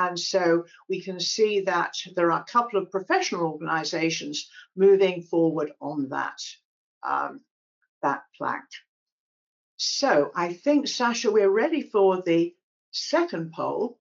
And 0.00 0.18
so 0.18 0.64
we 0.88 1.02
can 1.02 1.20
see 1.20 1.60
that 1.60 1.92
there 2.16 2.32
are 2.32 2.40
a 2.40 2.50
couple 2.50 2.80
of 2.80 2.90
professional 2.90 3.52
organizations 3.52 4.48
moving 4.74 5.20
forward 5.20 5.72
on 5.78 6.08
that, 6.08 6.40
um, 7.06 7.42
that 8.00 8.22
plank. 8.38 8.64
So 9.76 10.30
I 10.34 10.54
think, 10.54 10.88
Sasha, 10.88 11.30
we're 11.30 11.50
ready 11.50 11.82
for 11.82 12.22
the 12.22 12.54
second 12.92 13.52
poll. 13.52 13.98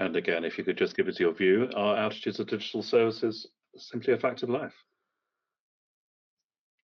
And 0.00 0.16
again, 0.16 0.44
if 0.44 0.58
you 0.58 0.64
could 0.64 0.78
just 0.78 0.96
give 0.96 1.06
us 1.06 1.20
your 1.20 1.32
view, 1.32 1.70
are 1.76 1.94
outages 2.10 2.40
of 2.40 2.48
digital 2.48 2.82
services 2.82 3.46
simply 3.76 4.14
a 4.14 4.18
fact 4.18 4.42
of 4.42 4.48
life? 4.48 4.74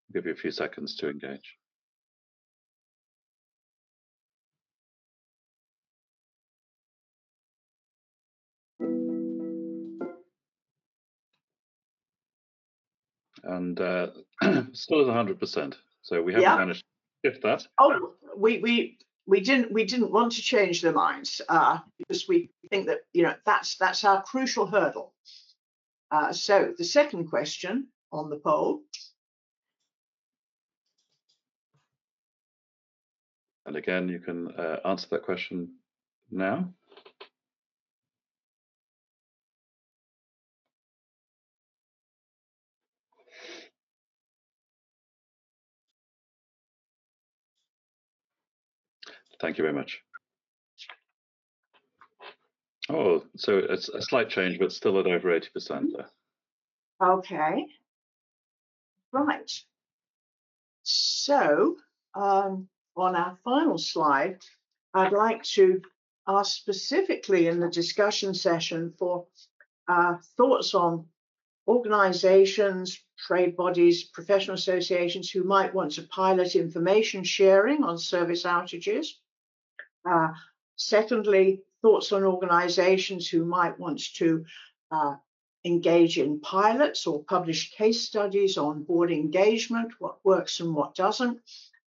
I'll 0.08 0.12
give 0.12 0.26
you 0.26 0.32
a 0.32 0.36
few 0.36 0.52
seconds 0.52 0.94
to 0.98 1.10
engage. 1.10 1.56
And 13.46 13.80
uh, 13.80 14.09
still 14.72 15.09
at 15.11 15.26
100%. 15.26 15.74
So 16.02 16.22
we 16.22 16.33
haven't 16.33 16.42
Yeah. 16.42 16.57
managed 16.57 16.85
to 17.24 17.30
shift 17.30 17.42
that. 17.42 17.66
Oh, 17.78 18.14
we 18.37 18.59
we 18.59 18.98
we 19.26 19.40
didn't 19.40 19.72
we 19.72 19.85
didn't 19.85 20.11
want 20.11 20.33
to 20.33 20.42
change 20.42 20.83
their 20.83 20.92
minds 20.92 21.40
uh, 21.48 21.78
because 21.98 22.28
we 22.28 22.50
think 22.70 22.87
that 22.87 23.00
you 23.12 23.22
know 23.22 23.35
that's 23.46 23.76
that's 23.76 24.04
our 24.04 24.22
crucial 24.22 24.66
hurdle. 24.66 25.14
Uh, 26.11 26.33
so 26.33 26.74
the 26.76 26.85
second 26.85 27.28
question 27.28 27.88
on 28.12 28.30
the 28.30 28.37
poll. 28.37 28.83
And 33.66 33.76
again, 33.76 34.09
you 34.09 34.18
can 34.18 34.48
uh, 34.52 34.80
answer 34.85 35.09
that 35.11 35.22
question 35.22 35.76
now. 36.30 36.68
Thank 49.40 49.58
you 49.58 49.62
very 49.62 49.74
much. 49.74 50.00
Oh, 52.88 53.24
so 53.37 53.58
it's 53.58 53.88
a 53.88 54.02
slight 54.02 54.28
change, 54.28 54.58
but 54.58 54.72
still 54.72 54.98
at 55.00 55.06
over 55.06 55.28
80% 55.28 55.88
there. 55.96 56.06
Okay. 57.02 57.66
Right. 59.12 59.50
So 60.82 61.76
um, 62.14 62.68
on 62.96 63.16
our 63.16 63.38
final 63.44 63.78
slide, 63.78 64.38
I'd 64.92 65.12
like 65.12 65.42
to 65.54 65.80
ask 66.28 66.56
specifically 66.56 67.48
in 67.48 67.60
the 67.60 67.68
discussion 67.68 68.34
session 68.34 68.92
for 68.98 69.26
uh, 69.88 70.16
thoughts 70.37 70.74
on 70.74 71.06
organizations, 71.66 73.00
trade 73.18 73.57
bodies, 73.57 74.05
professional 74.05 74.55
associations 74.55 75.31
who 75.31 75.44
might 75.44 75.74
want 75.74 75.92
to 75.92 76.03
pilot 76.03 76.57
information 76.57 77.24
sharing 77.24 77.85
on 77.85 77.98
service 77.98 78.44
outages. 78.44 79.09
Uh, 80.09 80.29
secondly, 80.77 81.62
thoughts 81.83 82.12
on 82.12 82.24
organizations 82.24 83.29
who 83.29 83.44
might 83.44 83.79
want 83.79 84.00
to 84.14 84.44
uh, 84.90 85.14
engage 85.64 86.18
in 86.18 86.40
pilots 86.40 87.07
or 87.07 87.24
publish 87.24 87.72
case 87.72 88.03
studies 88.03 88.59
on 88.59 88.83
board 88.85 89.11
engagement, 89.11 89.92
what 89.98 90.18
works 90.24 90.61
and 90.61 90.74
what 90.74 90.94
doesn't. 90.94 91.40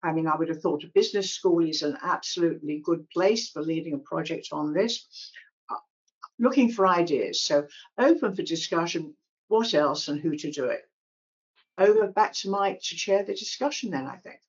I 0.03 0.12
mean, 0.12 0.27
I 0.27 0.37
would 0.37 0.49
have 0.49 0.61
thought 0.61 0.85
a 0.85 0.89
business 0.89 1.31
school 1.31 1.65
is 1.65 1.83
an 1.83 1.99
absolutely 2.03 2.81
good 2.85 3.09
place 3.11 3.51
for 3.51 3.62
leading 3.62 3.95
a 3.95 3.99
project 3.99 4.49
on 4.53 4.73
this. 4.73 5.33
Uh, 5.69 5.77
looking 6.39 6.71
for 6.71 6.87
ideas, 6.87 7.41
so 7.41 7.67
open 7.99 8.35
for 8.35 8.43
discussion, 8.43 9.15
what 9.49 9.75
else 9.75 10.09
and 10.09 10.21
who 10.21 10.37
to 10.37 10.51
do 10.51 10.67
it. 10.67 10.89
Over 11.79 12.09
back 12.09 12.33
to 12.35 12.51
Mike 12.51 12.81
to 12.83 12.97
chair 12.97 13.23
the 13.23 13.35
discussion 13.35 13.91
then, 13.91 14.07
I 14.07 14.17
think. 14.17 14.41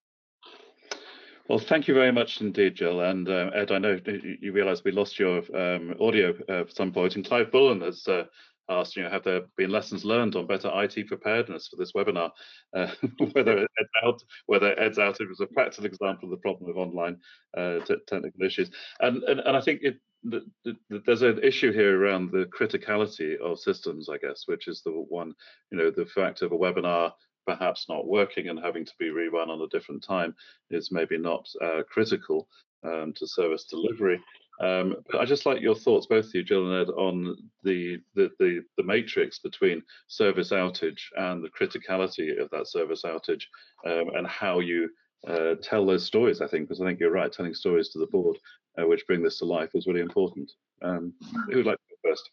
Well, 1.49 1.59
thank 1.59 1.87
you 1.87 1.93
very 1.93 2.11
much 2.11 2.41
indeed, 2.41 2.77
Gill. 2.77 3.01
And 3.01 3.27
uh, 3.29 3.51
Ed, 3.53 3.71
I 3.71 3.77
know 3.77 3.97
you, 4.41 4.51
realise 4.51 4.83
we 4.83 4.91
lost 4.91 5.17
your 5.17 5.37
um, 5.55 5.95
audio 5.99 6.33
uh, 6.49 6.61
at 6.61 6.75
some 6.75 6.91
point. 6.91 7.15
and 7.15 7.25
Clive 7.25 7.51
Bullen 7.51 7.79
has 7.81 8.05
uh, 8.07 8.25
asked, 8.69 8.97
you 8.97 9.03
know, 9.03 9.09
have 9.09 9.23
there 9.23 9.43
been 9.55 9.69
lessons 9.69 10.03
learned 10.03 10.35
on 10.35 10.45
better 10.45 10.69
IT 10.73 11.07
preparedness 11.07 11.69
for 11.69 11.77
this 11.77 11.93
webinar? 11.93 12.31
Uh, 12.73 12.87
whether 13.31 13.59
Ed's 13.59 13.89
out, 14.03 14.21
whether 14.47 14.77
Ed's 14.77 14.97
outage 14.97 15.29
was 15.29 15.39
a 15.39 15.47
practical 15.47 15.85
example 15.85 16.25
of 16.25 16.31
the 16.31 16.37
problem 16.37 16.69
of 16.69 16.77
online 16.77 17.17
uh, 17.55 17.79
technical 18.07 18.43
issues, 18.43 18.69
and 18.99 19.23
and, 19.23 19.39
and 19.39 19.55
I 19.55 19.61
think 19.61 19.81
it, 19.83 19.99
the, 20.23 20.45
the, 20.63 21.01
there's 21.05 21.21
an 21.21 21.43
issue 21.43 21.71
here 21.71 21.99
around 21.99 22.31
the 22.31 22.45
criticality 22.45 23.37
of 23.39 23.59
systems, 23.59 24.09
I 24.09 24.17
guess, 24.17 24.43
which 24.45 24.67
is 24.67 24.81
the 24.81 24.91
one, 24.91 25.33
you 25.71 25.77
know, 25.77 25.91
the 25.91 26.05
fact 26.05 26.41
of 26.41 26.51
a 26.51 26.57
webinar 26.57 27.11
perhaps 27.45 27.85
not 27.87 28.07
working 28.07 28.49
and 28.49 28.59
having 28.59 28.85
to 28.85 28.93
be 28.99 29.05
rerun 29.05 29.47
on 29.47 29.61
a 29.61 29.67
different 29.69 30.03
time 30.03 30.35
is 30.69 30.91
maybe 30.91 31.17
not 31.17 31.47
uh, 31.63 31.81
critical 31.89 32.47
um, 32.83 33.13
to 33.15 33.25
service 33.25 33.63
delivery. 33.63 34.21
Um, 34.59 34.95
but 35.09 35.21
I 35.21 35.25
just 35.25 35.45
like 35.45 35.61
your 35.61 35.75
thoughts, 35.75 36.07
both 36.07 36.33
you, 36.33 36.43
Gill 36.43 36.71
and 36.71 36.87
Ed, 36.87 36.91
on 36.91 37.37
the, 37.63 37.99
the 38.15 38.31
the 38.39 38.61
the 38.75 38.83
matrix 38.83 39.37
between 39.37 39.83
service 40.07 40.49
outage 40.49 41.01
and 41.15 41.43
the 41.43 41.49
criticality 41.49 42.41
of 42.41 42.49
that 42.49 42.67
service 42.67 43.03
outage, 43.03 43.43
um, 43.85 44.09
and 44.15 44.25
how 44.25 44.59
you 44.59 44.89
uh, 45.25 45.55
tell 45.61 45.85
those 45.85 46.05
stories. 46.05 46.41
I 46.41 46.47
think 46.47 46.67
because 46.67 46.81
I 46.81 46.85
think 46.85 46.99
you're 46.99 47.11
right, 47.11 47.31
telling 47.31 47.53
stories 47.53 47.89
to 47.89 47.99
the 47.99 48.07
board 48.07 48.37
uh, 48.77 48.87
which 48.87 49.05
bring 49.07 49.23
this 49.23 49.39
to 49.39 49.45
life 49.45 49.71
is 49.73 49.87
really 49.87 50.01
important. 50.01 50.51
Um, 50.81 51.13
who'd 51.49 51.65
like 51.65 51.77
to 51.77 51.95
go 52.03 52.09
first? 52.09 52.29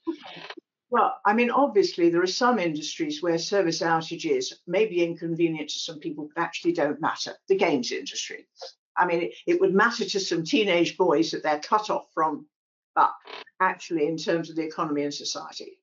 Well, 0.91 1.17
I 1.25 1.33
mean, 1.33 1.51
obviously, 1.51 2.11
there 2.11 2.23
are 2.23 2.27
some 2.27 2.59
industries 2.59 3.23
where 3.23 3.39
service 3.39 3.81
outages 3.81 4.53
may 4.67 4.87
be 4.87 5.03
inconvenient 5.03 5.71
to 5.71 5.79
some 5.79 5.99
people, 5.99 6.29
but 6.35 6.43
actually 6.43 6.73
don't 6.73 7.01
matter. 7.01 7.33
The 7.49 7.57
games 7.57 7.91
industry. 7.91 8.47
I 8.97 9.07
mean, 9.07 9.23
it, 9.23 9.35
it 9.47 9.61
would 9.61 9.75
matter 9.75 10.05
to 10.05 10.21
some 10.21 10.45
teenage 10.45 10.97
boys 10.97 11.33
that 11.33 11.43
they're 11.43 11.59
cut 11.59 11.91
off 11.91 12.07
from, 12.15 12.47
but 12.95 13.13
actually, 13.61 14.07
in 14.07 14.17
terms 14.17 14.51
of 14.51 14.57
the 14.57 14.63
economy 14.63 15.03
and 15.03 15.15
society. 15.15 15.79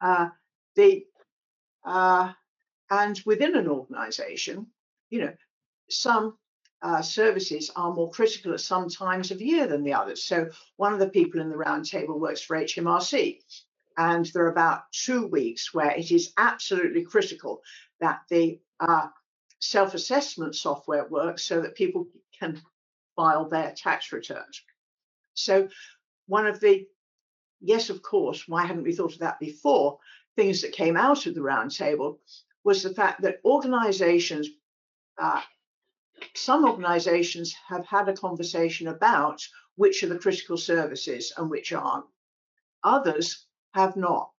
Uh, 0.00 0.28
the 0.76 1.04
uh, 1.84 2.32
and 2.90 3.20
within 3.26 3.56
an 3.56 3.68
organization, 3.68 4.66
you 5.10 5.20
know, 5.20 5.32
some 5.88 6.36
uh, 6.82 7.02
services 7.02 7.70
are 7.74 7.92
more 7.92 8.10
critical 8.10 8.52
at 8.52 8.60
some 8.60 8.88
times 8.88 9.30
of 9.30 9.40
year 9.40 9.66
than 9.66 9.82
the 9.82 9.94
others. 9.94 10.22
So 10.22 10.50
one 10.76 10.92
of 10.92 10.98
the 10.98 11.08
people 11.08 11.40
in 11.40 11.48
the 11.48 11.56
roundtable 11.56 12.18
works 12.18 12.40
for 12.40 12.56
HMRC, 12.56 13.40
and 13.96 14.26
there 14.26 14.44
are 14.44 14.50
about 14.50 14.92
two 14.92 15.26
weeks 15.26 15.72
where 15.72 15.90
it 15.90 16.10
is 16.10 16.32
absolutely 16.36 17.04
critical 17.04 17.62
that 18.00 18.20
the 18.28 18.60
uh, 18.78 19.08
self-assessment 19.60 20.54
software 20.54 21.06
works 21.06 21.44
so 21.44 21.62
that 21.62 21.74
people 21.74 22.06
can 22.38 22.60
file 23.16 23.48
their 23.48 23.72
tax 23.74 24.12
returns. 24.12 24.62
So 25.34 25.68
one 26.26 26.46
of 26.46 26.60
the, 26.60 26.86
yes, 27.60 27.88
of 27.88 28.02
course, 28.02 28.46
why 28.46 28.66
hadn't 28.66 28.84
we 28.84 28.94
thought 28.94 29.14
of 29.14 29.20
that 29.20 29.40
before? 29.40 29.98
Things 30.36 30.60
that 30.60 30.72
came 30.72 30.96
out 30.96 31.24
of 31.24 31.34
the 31.34 31.40
roundtable 31.40 32.18
was 32.64 32.82
the 32.82 32.92
fact 32.92 33.22
that 33.22 33.40
organizations, 33.44 34.48
uh, 35.18 35.40
some 36.34 36.64
organizations 36.64 37.54
have 37.68 37.86
had 37.86 38.08
a 38.08 38.16
conversation 38.16 38.88
about 38.88 39.46
which 39.76 40.02
are 40.02 40.08
the 40.08 40.18
critical 40.18 40.56
services 40.56 41.32
and 41.36 41.50
which 41.50 41.72
aren't. 41.72 42.06
Others 42.84 43.46
have 43.74 43.96
not. 43.96 44.30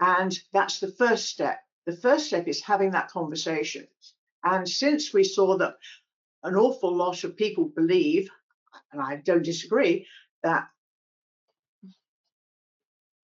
And 0.00 0.38
that's 0.52 0.80
the 0.80 0.92
first 0.92 1.28
step. 1.28 1.60
The 1.86 1.96
first 1.96 2.26
step 2.26 2.48
is 2.48 2.62
having 2.62 2.92
that 2.92 3.08
conversation. 3.08 3.86
And 4.44 4.68
since 4.68 5.12
we 5.12 5.24
saw 5.24 5.56
that 5.58 5.76
an 6.42 6.56
awful 6.56 6.94
lot 6.94 7.24
of 7.24 7.36
people 7.36 7.66
believe, 7.66 8.28
and 8.92 9.00
I 9.00 9.16
don't 9.16 9.44
disagree, 9.44 10.06
that 10.42 10.68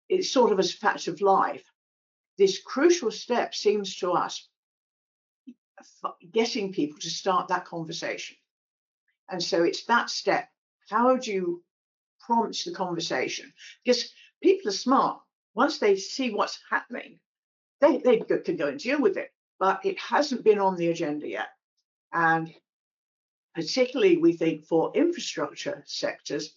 it's 0.09 0.31
sort 0.31 0.53
of 0.53 0.59
a 0.59 0.62
fact 0.62 1.09
of 1.09 1.20
life, 1.20 1.64
this 2.38 2.61
crucial 2.62 3.11
step 3.11 3.55
seems 3.55 3.96
to 3.96 4.12
us 4.12 4.49
getting 6.32 6.72
people 6.72 6.98
to 7.00 7.10
start 7.10 7.48
that 7.48 7.64
conversation. 7.64 8.36
And 9.28 9.42
so 9.42 9.62
it's 9.64 9.84
that 9.86 10.10
step. 10.10 10.48
How 10.88 11.16
do 11.16 11.32
you 11.32 11.62
prompt 12.20 12.64
the 12.64 12.72
conversation? 12.72 13.52
Because 13.84 14.10
people 14.42 14.68
are 14.68 14.74
smart. 14.74 15.20
Once 15.54 15.78
they 15.78 15.96
see 15.96 16.30
what's 16.30 16.58
happening, 16.70 17.18
they, 17.80 17.98
they 17.98 18.18
can 18.18 18.56
go 18.56 18.68
and 18.68 18.78
deal 18.78 19.00
with 19.00 19.16
it. 19.16 19.30
But 19.58 19.84
it 19.84 19.98
hasn't 19.98 20.44
been 20.44 20.58
on 20.58 20.76
the 20.76 20.88
agenda 20.90 21.28
yet. 21.28 21.48
And 22.12 22.52
particularly, 23.54 24.18
we 24.18 24.34
think 24.34 24.64
for 24.66 24.92
infrastructure 24.94 25.82
sectors, 25.86 26.54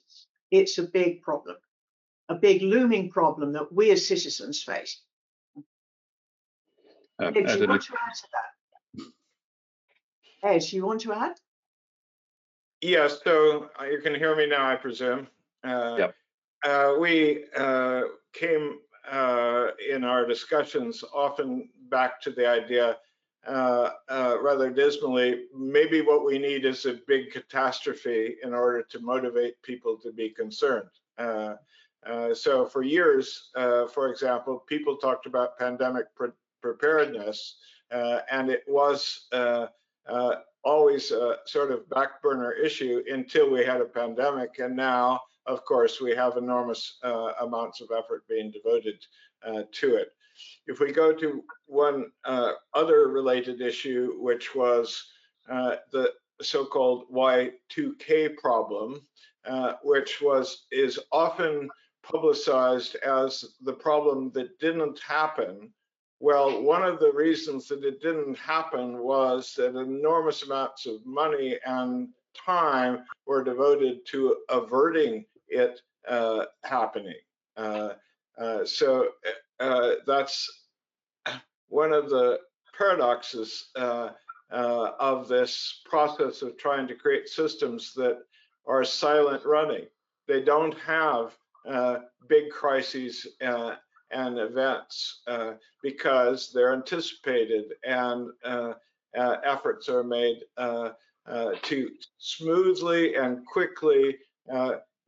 it's 0.52 0.78
a 0.78 0.84
big 0.84 1.22
problem, 1.22 1.56
a 2.28 2.36
big 2.36 2.62
looming 2.62 3.10
problem 3.10 3.54
that 3.54 3.72
we 3.72 3.92
as 3.92 4.08
citizens 4.08 4.62
face. 4.64 5.02
Um, 7.20 7.34
do 7.34 7.40
Ed, 7.46 7.60
you 7.60 7.68
want 7.68 7.82
to 7.84 7.94
add 7.94 8.16
to 8.16 8.28
that? 8.34 8.59
Ed, 10.44 10.72
you 10.72 10.86
want 10.86 11.02
to 11.02 11.14
add? 11.14 11.36
Yes, 12.82 13.20
so 13.24 13.70
uh, 13.80 13.86
you 13.86 14.00
can 14.02 14.16
hear 14.16 14.36
me 14.36 14.48
now, 14.48 14.70
I 14.70 14.76
presume. 14.76 15.28
Uh, 15.64 15.96
Yep. 15.98 16.16
uh, 16.66 16.96
We 17.00 17.46
uh, 17.56 18.04
came 18.34 18.80
uh, 19.10 19.68
in 19.90 20.04
our 20.04 20.26
discussions 20.26 21.04
often 21.14 21.70
back 21.90 22.22
to 22.22 22.32
the 22.32 22.48
idea 22.48 22.98
uh, 23.48 23.92
uh, 24.10 24.38
rather 24.42 24.70
dismally, 24.70 25.46
maybe 25.56 26.02
what 26.02 26.26
we 26.26 26.38
need 26.38 26.66
is 26.66 26.86
a 26.86 27.00
big 27.08 27.32
catastrophe 27.32 28.36
in 28.44 28.54
order 28.54 28.84
to 28.84 29.00
motivate 29.00 29.62
people 29.62 29.98
to 29.98 30.12
be 30.12 30.30
concerned. 30.30 30.90
Uh, 31.18 31.56
uh 32.06 32.34
so 32.34 32.66
for 32.66 32.84
years, 32.84 33.50
uh, 33.56 33.88
for 33.88 34.10
example, 34.10 34.64
people 34.68 34.98
talked 34.98 35.26
about 35.26 35.58
pandemic 35.58 36.14
pre 36.16 36.30
preparedness, 36.62 37.58
uh, 37.92 38.20
and 38.30 38.50
it 38.50 38.64
was 38.68 39.28
always 40.64 41.12
a 41.12 41.38
sort 41.46 41.72
of 41.72 41.90
back 41.90 42.22
burner 42.22 42.52
issue 42.52 43.02
until 43.08 43.50
we 43.50 43.64
had 43.64 43.82
a 43.82 43.86
pandemic. 43.86 44.60
And 44.60 44.76
now, 44.76 45.22
of 45.46 45.64
course, 45.66 46.02
we 46.02 46.16
have 46.16 46.38
enormous 46.38 46.98
amounts 47.42 47.82
of 47.82 47.90
effort 47.98 48.24
being 48.28 48.52
devoted 48.52 49.04
to 49.72 49.96
it. 49.96 50.10
If 50.68 50.80
we 50.80 50.92
go 50.92 51.14
to 51.14 51.44
one 51.66 52.12
uh, 52.24 52.54
other 52.74 53.08
related 53.10 53.62
issue, 53.62 54.16
which 54.20 54.56
was 54.56 55.04
uh, 55.50 55.78
the 55.92 56.14
so-called 56.42 57.12
Y2K 57.12 58.38
problem, 58.38 59.02
uh, 59.46 59.74
which 59.84 60.22
was 60.22 60.68
is 60.72 61.00
often 61.12 61.70
publicized 62.04 62.96
as 62.96 63.56
the 63.62 63.74
problem 63.74 64.32
that 64.32 64.58
didn't 64.60 65.00
happen. 65.00 65.74
Well, 66.22 66.62
one 66.62 66.84
of 66.84 67.00
the 67.00 67.14
reasons 67.14 67.68
that 67.70 67.84
it 67.84 68.02
didn't 68.02 68.38
happen 68.38 69.00
was 69.00 69.54
that 69.56 69.78
enormous 69.78 70.44
amounts 70.44 70.86
of 70.86 71.06
money 71.06 71.58
and 71.66 72.10
time 72.46 73.06
were 73.26 73.44
devoted 73.44 74.06
to 74.08 74.36
averting 74.50 75.26
it 75.48 75.82
uh, 76.08 76.46
happening. 76.64 77.16
Uh, 77.56 77.94
uh, 78.38 78.66
so 78.66 79.10
uh, 79.60 79.92
that's 80.06 80.66
one 81.68 81.94
of 81.94 82.10
the 82.10 82.40
paradoxes 82.78 83.70
uh, 83.76 84.10
uh, 84.52 84.92
of 85.00 85.28
this 85.28 85.82
process 85.86 86.42
of 86.42 86.58
trying 86.58 86.88
to 86.88 86.96
create 86.96 87.30
systems 87.30 87.94
that 87.94 88.20
are 88.68 88.84
silent 88.84 89.46
running. 89.46 89.86
They 90.28 90.42
don't 90.42 90.78
have 90.80 91.38
big 92.28 92.50
crises 92.52 93.28
and 94.12 94.40
events 94.40 95.22
uh, 95.28 95.54
because 95.84 96.52
they're 96.54 96.74
anticipated 96.74 97.66
and 97.84 98.30
efforts 99.44 99.90
are 99.90 100.04
made 100.04 100.40
to 101.64 101.90
smoothly 102.18 103.16
and 103.16 103.46
quickly 103.46 104.18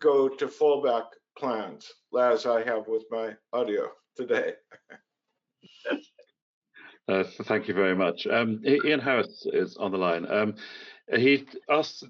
go 0.02 0.28
to 0.28 0.48
fallback 0.48 1.06
plans, 1.38 1.92
as 2.18 2.46
I 2.46 2.64
have 2.64 2.88
with 2.88 3.04
my 3.12 3.36
audio 3.54 3.90
today. 4.16 4.54
Uh, 7.08 7.24
thank 7.44 7.68
you 7.68 7.74
very 7.74 7.96
much. 7.96 8.26
Um, 8.28 8.62
Ian 8.64 9.00
Harris 9.00 9.46
is 9.52 9.76
on 9.76 9.92
the 9.92 9.98
line. 9.98 10.26
Um, 10.32 10.56
he 11.18 11.46
asked 11.70 12.06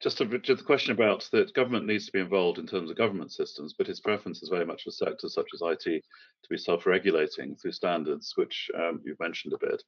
just 0.00 0.20
a, 0.20 0.24
a 0.24 0.56
question 0.62 0.92
about 0.92 1.28
that 1.32 1.54
government 1.54 1.86
needs 1.86 2.06
to 2.06 2.12
be 2.12 2.20
involved 2.20 2.58
in 2.58 2.66
terms 2.66 2.90
of 2.90 2.96
government 2.96 3.32
systems, 3.32 3.74
but 3.76 3.86
his 3.86 4.00
preference 4.00 4.42
is 4.42 4.48
very 4.48 4.64
much 4.64 4.84
for 4.84 4.90
sectors 4.90 5.34
such 5.34 5.48
as 5.54 5.62
IT 5.62 5.84
to 5.84 6.48
be 6.48 6.56
self-regulating 6.56 7.56
through 7.56 7.72
standards, 7.72 8.32
which 8.36 8.70
um, 8.76 9.00
you've 9.04 9.20
mentioned 9.20 9.52
a 9.52 9.58
bit, 9.58 9.82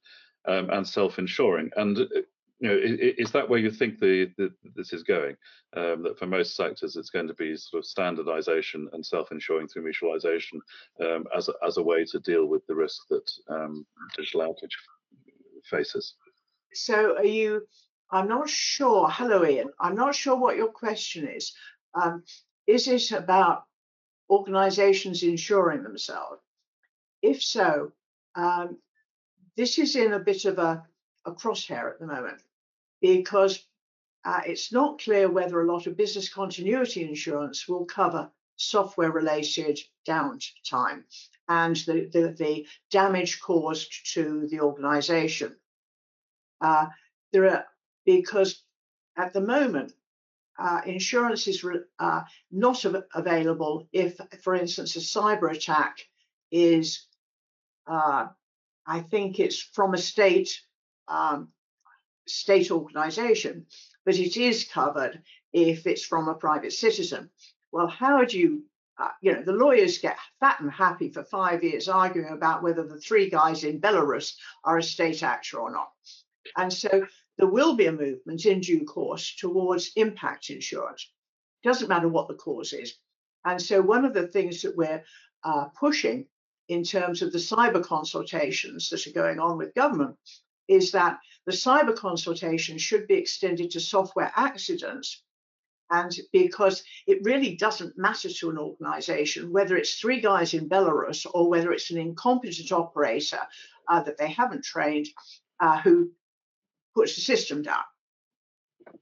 um, 0.45 0.69
and 0.71 0.87
self-insuring. 0.87 1.69
And 1.77 1.97
uh, 1.99 2.05
you 2.59 2.69
know, 2.69 2.79
is, 3.17 3.31
that 3.31 3.49
where 3.49 3.59
you 3.59 3.71
think 3.71 3.99
the, 3.99 4.31
the 4.37 4.53
this 4.75 4.93
is 4.93 5.03
going? 5.03 5.35
Um, 5.75 6.03
that 6.03 6.17
for 6.17 6.27
most 6.27 6.55
sectors, 6.55 6.95
it's 6.95 7.09
going 7.09 7.27
to 7.27 7.33
be 7.33 7.57
sort 7.57 7.79
of 7.79 7.85
standardization 7.85 8.87
and 8.93 9.05
self-insuring 9.05 9.67
through 9.67 9.91
mutualization 9.91 10.59
um, 11.01 11.25
as 11.35 11.49
a, 11.49 11.53
as 11.65 11.77
a 11.77 11.83
way 11.83 12.05
to 12.05 12.19
deal 12.19 12.45
with 12.45 12.65
the 12.67 12.75
risk 12.75 13.01
that 13.09 13.29
um, 13.49 13.85
digital 14.15 14.41
outage 14.41 14.75
faces. 15.69 16.15
So, 16.73 17.17
are 17.17 17.25
you? 17.25 17.67
I'm 18.13 18.27
not 18.27 18.47
sure. 18.47 19.09
Hello, 19.09 19.43
Ian. 19.43 19.71
I'm 19.79 19.95
not 19.95 20.13
sure 20.13 20.35
what 20.35 20.55
your 20.55 20.67
question 20.67 21.27
is. 21.27 21.51
Um, 21.95 22.23
is 22.67 22.87
it 22.87 23.11
about 23.11 23.63
organisations 24.29 25.23
insuring 25.23 25.81
themselves? 25.81 26.39
If 27.23 27.41
so, 27.41 27.91
um, 28.35 28.77
this 29.57 29.79
is 29.79 29.95
in 29.95 30.13
a 30.13 30.19
bit 30.19 30.45
of 30.45 30.59
a, 30.59 30.85
a 31.25 31.31
crosshair 31.31 31.89
at 31.89 31.99
the 31.99 32.05
moment 32.05 32.39
because 33.01 33.65
uh, 34.23 34.41
it's 34.45 34.71
not 34.71 35.01
clear 35.01 35.27
whether 35.27 35.59
a 35.59 35.73
lot 35.73 35.87
of 35.87 35.97
business 35.97 36.29
continuity 36.31 37.03
insurance 37.03 37.67
will 37.67 37.85
cover 37.85 38.29
software 38.57 39.11
related 39.11 39.79
downtime 40.07 41.03
and 41.49 41.77
the, 41.77 42.07
the, 42.13 42.35
the, 42.37 42.67
damage 42.91 43.41
caused 43.41 44.13
to 44.13 44.47
the 44.51 44.59
organization. 44.59 45.55
Uh, 46.61 46.85
there 47.31 47.49
are, 47.49 47.65
because 48.05 48.63
at 49.17 49.33
the 49.33 49.41
moment, 49.41 49.93
uh, 50.57 50.81
insurance 50.85 51.47
is 51.47 51.65
uh, 51.99 52.21
not 52.51 52.85
av 52.85 53.03
available 53.13 53.87
if, 53.91 54.19
for 54.41 54.53
instance, 54.55 54.95
a 54.95 54.99
cyber 54.99 55.51
attack 55.51 55.97
is, 56.51 57.07
uh, 57.87 58.27
I 58.85 58.99
think 59.01 59.39
it's 59.39 59.59
from 59.59 59.93
a 59.93 59.97
state 59.97 60.61
um, 61.07 61.49
state 62.27 62.71
organization, 62.71 63.65
but 64.05 64.15
it 64.15 64.37
is 64.37 64.65
covered 64.65 65.21
if 65.51 65.85
it's 65.87 66.05
from 66.05 66.27
a 66.27 66.35
private 66.35 66.73
citizen. 66.73 67.29
Well, 67.71 67.87
how 67.87 68.23
do 68.23 68.39
you, 68.39 68.63
uh, 68.97 69.09
you 69.21 69.33
know, 69.33 69.43
the 69.43 69.53
lawyers 69.53 69.97
get 69.97 70.17
fat 70.39 70.59
and 70.61 70.71
happy 70.71 71.09
for 71.09 71.23
five 71.23 71.63
years 71.63 71.89
arguing 71.89 72.31
about 72.31 72.63
whether 72.63 72.83
the 72.83 72.99
three 72.99 73.29
guys 73.29 73.63
in 73.63 73.81
Belarus 73.81 74.35
are 74.63 74.77
a 74.77 74.83
state 74.83 75.23
actor 75.23 75.59
or 75.59 75.71
not. 75.71 75.89
And 76.55 76.71
so 76.71 77.07
there 77.37 77.47
will 77.47 77.75
be 77.75 77.87
a 77.87 77.91
movement 77.91 78.45
in 78.45 78.61
due 78.61 78.85
course 78.85 79.35
towards 79.35 79.91
impact 79.95 80.49
insurance. 80.49 81.09
Doesn't 81.63 81.89
matter 81.89 82.07
what 82.07 82.27
the 82.27 82.35
cause 82.35 82.73
is. 82.73 82.95
And 83.45 83.61
so 83.61 83.81
one 83.81 84.05
of 84.05 84.13
the 84.13 84.27
things 84.27 84.61
that 84.61 84.75
we're 84.75 85.03
uh, 85.43 85.65
pushing 85.79 86.27
in 86.69 86.83
terms 86.83 87.21
of 87.21 87.31
the 87.31 87.39
cyber 87.39 87.83
consultations 87.83 88.89
that 88.89 89.05
are 89.07 89.11
going 89.11 89.39
on 89.39 89.57
with 89.57 89.75
government 89.75 90.17
is 90.67 90.91
that 90.91 91.19
the 91.45 91.51
cyber 91.51 91.95
consultation 91.95 92.77
should 92.77 93.07
be 93.07 93.15
extended 93.15 93.71
to 93.71 93.79
software 93.79 94.31
accidents. 94.35 95.21
And 95.89 96.15
because 96.31 96.83
it 97.05 97.19
really 97.23 97.55
doesn't 97.55 97.97
matter 97.97 98.29
to 98.29 98.49
an 98.49 98.57
organization 98.57 99.51
whether 99.51 99.75
it's 99.75 99.95
three 99.95 100.21
guys 100.21 100.53
in 100.53 100.69
Belarus 100.69 101.25
or 101.33 101.49
whether 101.49 101.71
it's 101.73 101.91
an 101.91 101.97
incompetent 101.97 102.71
operator 102.71 103.41
uh, 103.89 104.01
that 104.03 104.17
they 104.17 104.29
haven't 104.29 104.63
trained 104.63 105.07
uh, 105.59 105.81
who 105.81 106.11
puts 106.93 107.15
the 107.15 107.21
system 107.21 107.61
down. 107.61 107.83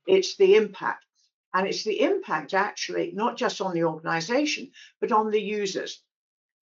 It's 0.08 0.36
the 0.38 0.56
impact. 0.56 1.06
And 1.54 1.68
it's 1.68 1.84
the 1.84 2.02
impact 2.02 2.54
actually, 2.54 3.12
not 3.14 3.38
just 3.38 3.60
on 3.60 3.74
the 3.74 3.84
organization, 3.84 4.72
but 5.02 5.12
on 5.12 5.32
the 5.32 5.42
users. 5.42 6.02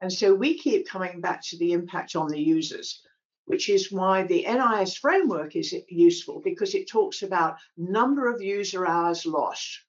And 0.00 0.12
so 0.12 0.34
we 0.34 0.58
keep 0.58 0.88
coming 0.88 1.20
back 1.20 1.42
to 1.48 1.58
the 1.58 1.72
impact 1.72 2.16
on 2.16 2.28
the 2.28 2.40
users 2.40 3.02
which 3.48 3.70
is 3.70 3.90
why 3.90 4.24
the 4.24 4.44
NIS 4.44 4.98
framework 4.98 5.56
is 5.56 5.74
useful 5.88 6.40
because 6.44 6.74
it 6.74 6.86
talks 6.86 7.22
about 7.22 7.56
number 7.78 8.30
of 8.30 8.42
user 8.42 8.86
hours 8.86 9.24
lost. 9.24 9.80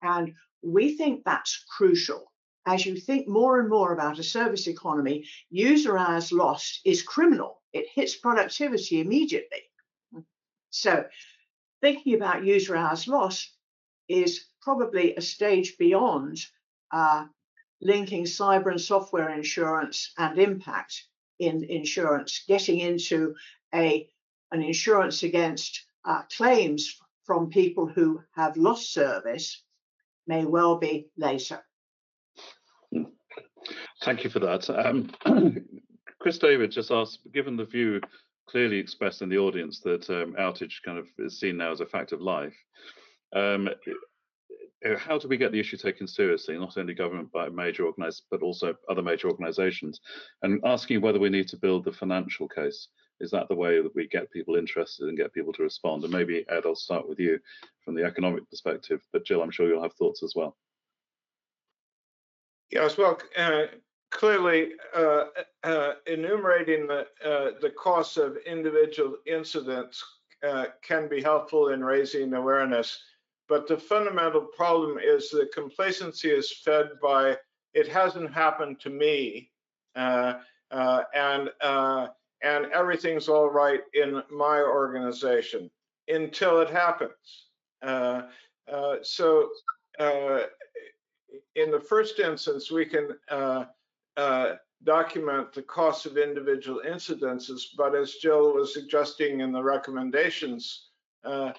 And 0.00 0.32
we 0.62 0.96
think 0.96 1.22
that's 1.22 1.62
crucial. 1.76 2.32
As 2.64 2.86
you 2.86 2.96
think 2.96 3.28
more 3.28 3.60
and 3.60 3.68
more 3.68 3.92
about 3.92 4.18
a 4.18 4.22
service 4.22 4.66
economy, 4.66 5.28
user 5.50 5.98
hours 5.98 6.32
lost 6.32 6.80
is 6.86 7.02
criminal. 7.02 7.60
It 7.74 7.86
hits 7.94 8.16
productivity 8.16 9.00
immediately. 9.00 9.60
So 10.70 11.04
thinking 11.80 12.14
about 12.14 12.44
user 12.44 12.76
hours 12.76 13.08
lost 13.08 13.50
is 14.08 14.46
probably 14.62 15.14
a 15.14 15.20
stage 15.20 15.76
beyond 15.78 16.38
uh, 16.92 17.26
linking 17.80 18.24
cyber 18.24 18.70
and 18.70 18.80
software 18.80 19.30
insurance 19.30 20.12
and 20.18 20.38
impact 20.38 21.04
in 21.38 21.64
insurance, 21.64 22.44
getting 22.48 22.80
into 22.80 23.34
a 23.74 24.08
an 24.52 24.62
insurance 24.62 25.24
against 25.24 25.84
uh, 26.04 26.22
claims 26.36 26.96
from 27.24 27.50
people 27.50 27.86
who 27.88 28.22
have 28.34 28.56
lost 28.56 28.92
service 28.92 29.62
may 30.26 30.44
well 30.44 30.78
be 30.78 31.08
later. 31.16 31.60
Thank 34.02 34.22
you 34.22 34.30
for 34.30 34.38
that. 34.40 34.70
Um, 34.70 35.10
Chris 36.20 36.38
David 36.38 36.70
just 36.70 36.90
asked, 36.90 37.20
given 37.32 37.56
the 37.56 37.64
view 37.64 38.00
clearly 38.48 38.78
expressed 38.78 39.22
in 39.22 39.28
the 39.28 39.38
audience 39.38 39.80
that 39.80 40.08
um, 40.10 40.34
outage 40.38 40.82
kind 40.84 40.98
of 40.98 41.06
is 41.18 41.40
seen 41.40 41.56
now 41.56 41.72
as 41.72 41.80
a 41.80 41.86
fact 41.86 42.12
of 42.12 42.20
life, 42.20 42.56
um, 43.34 43.68
how 44.98 45.18
do 45.18 45.26
we 45.28 45.36
get 45.36 45.52
the 45.52 45.60
issue 45.60 45.76
taken 45.76 46.06
seriously, 46.06 46.56
not 46.58 46.76
only 46.76 46.94
government 46.94 47.28
but 47.32 47.54
major 47.54 47.86
organizations, 47.86 48.26
but 48.30 48.42
also 48.42 48.74
other 48.88 49.02
major 49.02 49.28
organizations, 49.28 50.00
and 50.42 50.60
asking 50.64 51.00
whether 51.00 51.18
we 51.18 51.30
need 51.30 51.48
to 51.48 51.56
build 51.56 51.84
the 51.84 51.92
financial 51.92 52.48
case. 52.48 52.88
Is 53.18 53.30
that 53.30 53.48
the 53.48 53.54
way 53.54 53.80
that 53.80 53.94
we 53.94 54.06
get 54.08 54.30
people 54.30 54.56
interested 54.56 55.08
and 55.08 55.16
get 55.16 55.32
people 55.32 55.52
to 55.54 55.62
respond? 55.62 56.04
And 56.04 56.12
maybe 56.12 56.44
Ed, 56.50 56.64
I'll 56.66 56.74
start 56.74 57.08
with 57.08 57.18
you 57.18 57.38
from 57.82 57.94
the 57.94 58.04
economic 58.04 58.48
perspective, 58.50 59.00
but 59.10 59.24
Gill, 59.24 59.42
I'm 59.42 59.50
sure 59.50 59.66
you'll 59.66 59.82
have 59.82 59.94
thoughts 59.94 60.22
as 60.22 60.34
well. 60.36 60.54
Yes, 62.70 62.98
well, 62.98 63.18
uh, 63.38 63.66
clearly, 64.16 64.72
uh, 64.94 65.24
uh, 65.62 65.92
enumerating 66.06 66.86
the 66.86 67.06
uh, 67.24 67.50
the 67.60 67.70
costs 67.76 68.16
of 68.16 68.38
individual 68.46 69.16
incidents 69.26 70.02
uh, 70.42 70.66
can 70.82 71.06
be 71.08 71.20
helpful 71.20 71.68
in 71.68 71.84
raising 71.84 72.32
awareness. 72.32 72.98
But 73.48 73.68
the 73.68 73.76
fundamental 73.76 74.40
problem 74.56 74.98
is 74.98 75.30
that 75.30 75.52
complacency 75.52 76.30
is 76.30 76.60
fed 76.64 76.88
by 77.02 77.36
it 77.74 77.88
hasn't 77.88 78.32
happened 78.32 78.80
to 78.80 78.90
me, 78.90 79.50
uh, 79.94 80.34
uh, 80.70 81.02
and 81.14 81.50
and 82.42 82.66
everything's 82.72 83.28
all 83.28 83.50
right 83.50 83.80
in 83.92 84.22
my 84.30 84.60
organization 84.60 85.70
until 86.08 86.60
it 86.60 86.70
happens. 86.70 87.48
so 89.02 89.50
in 91.54 91.70
the 91.70 91.80
first 91.80 92.18
instance, 92.18 92.70
we 92.70 92.84
can 92.84 93.08
uh, 93.30 93.64
uh, 94.16 94.54
document 94.84 95.52
the 95.52 95.62
cost 95.62 96.06
of 96.06 96.16
individual 96.16 96.80
incidences, 96.86 97.62
but 97.76 97.94
as 97.94 98.16
Gill 98.22 98.54
was 98.54 98.72
suggesting 98.72 99.40
in 99.40 99.52
the 99.52 99.62
recommendations, 99.62 100.88
uh, 101.24 101.52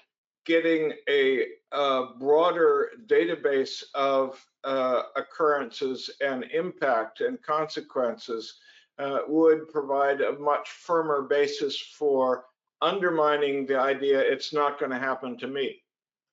getting 0.46 0.92
a, 1.08 1.44
a, 1.72 2.06
broader 2.18 2.90
database 3.06 3.82
of 3.94 4.42
uh, 4.64 5.02
occurrences 5.16 6.10
and 6.20 6.44
impact 6.44 7.20
and 7.20 7.42
consequences 7.42 8.54
uh, 8.98 9.18
would 9.28 9.68
provide 9.68 10.22
a 10.22 10.38
much 10.38 10.70
firmer 10.70 11.22
basis 11.22 11.78
for 11.78 12.44
undermining 12.80 13.66
the 13.66 13.78
idea 13.78 14.18
it's 14.18 14.54
not 14.54 14.78
going 14.78 14.90
to 14.90 14.98
happen 14.98 15.36
to 15.36 15.46
me. 15.46 15.82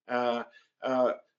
Uh, 0.08 0.44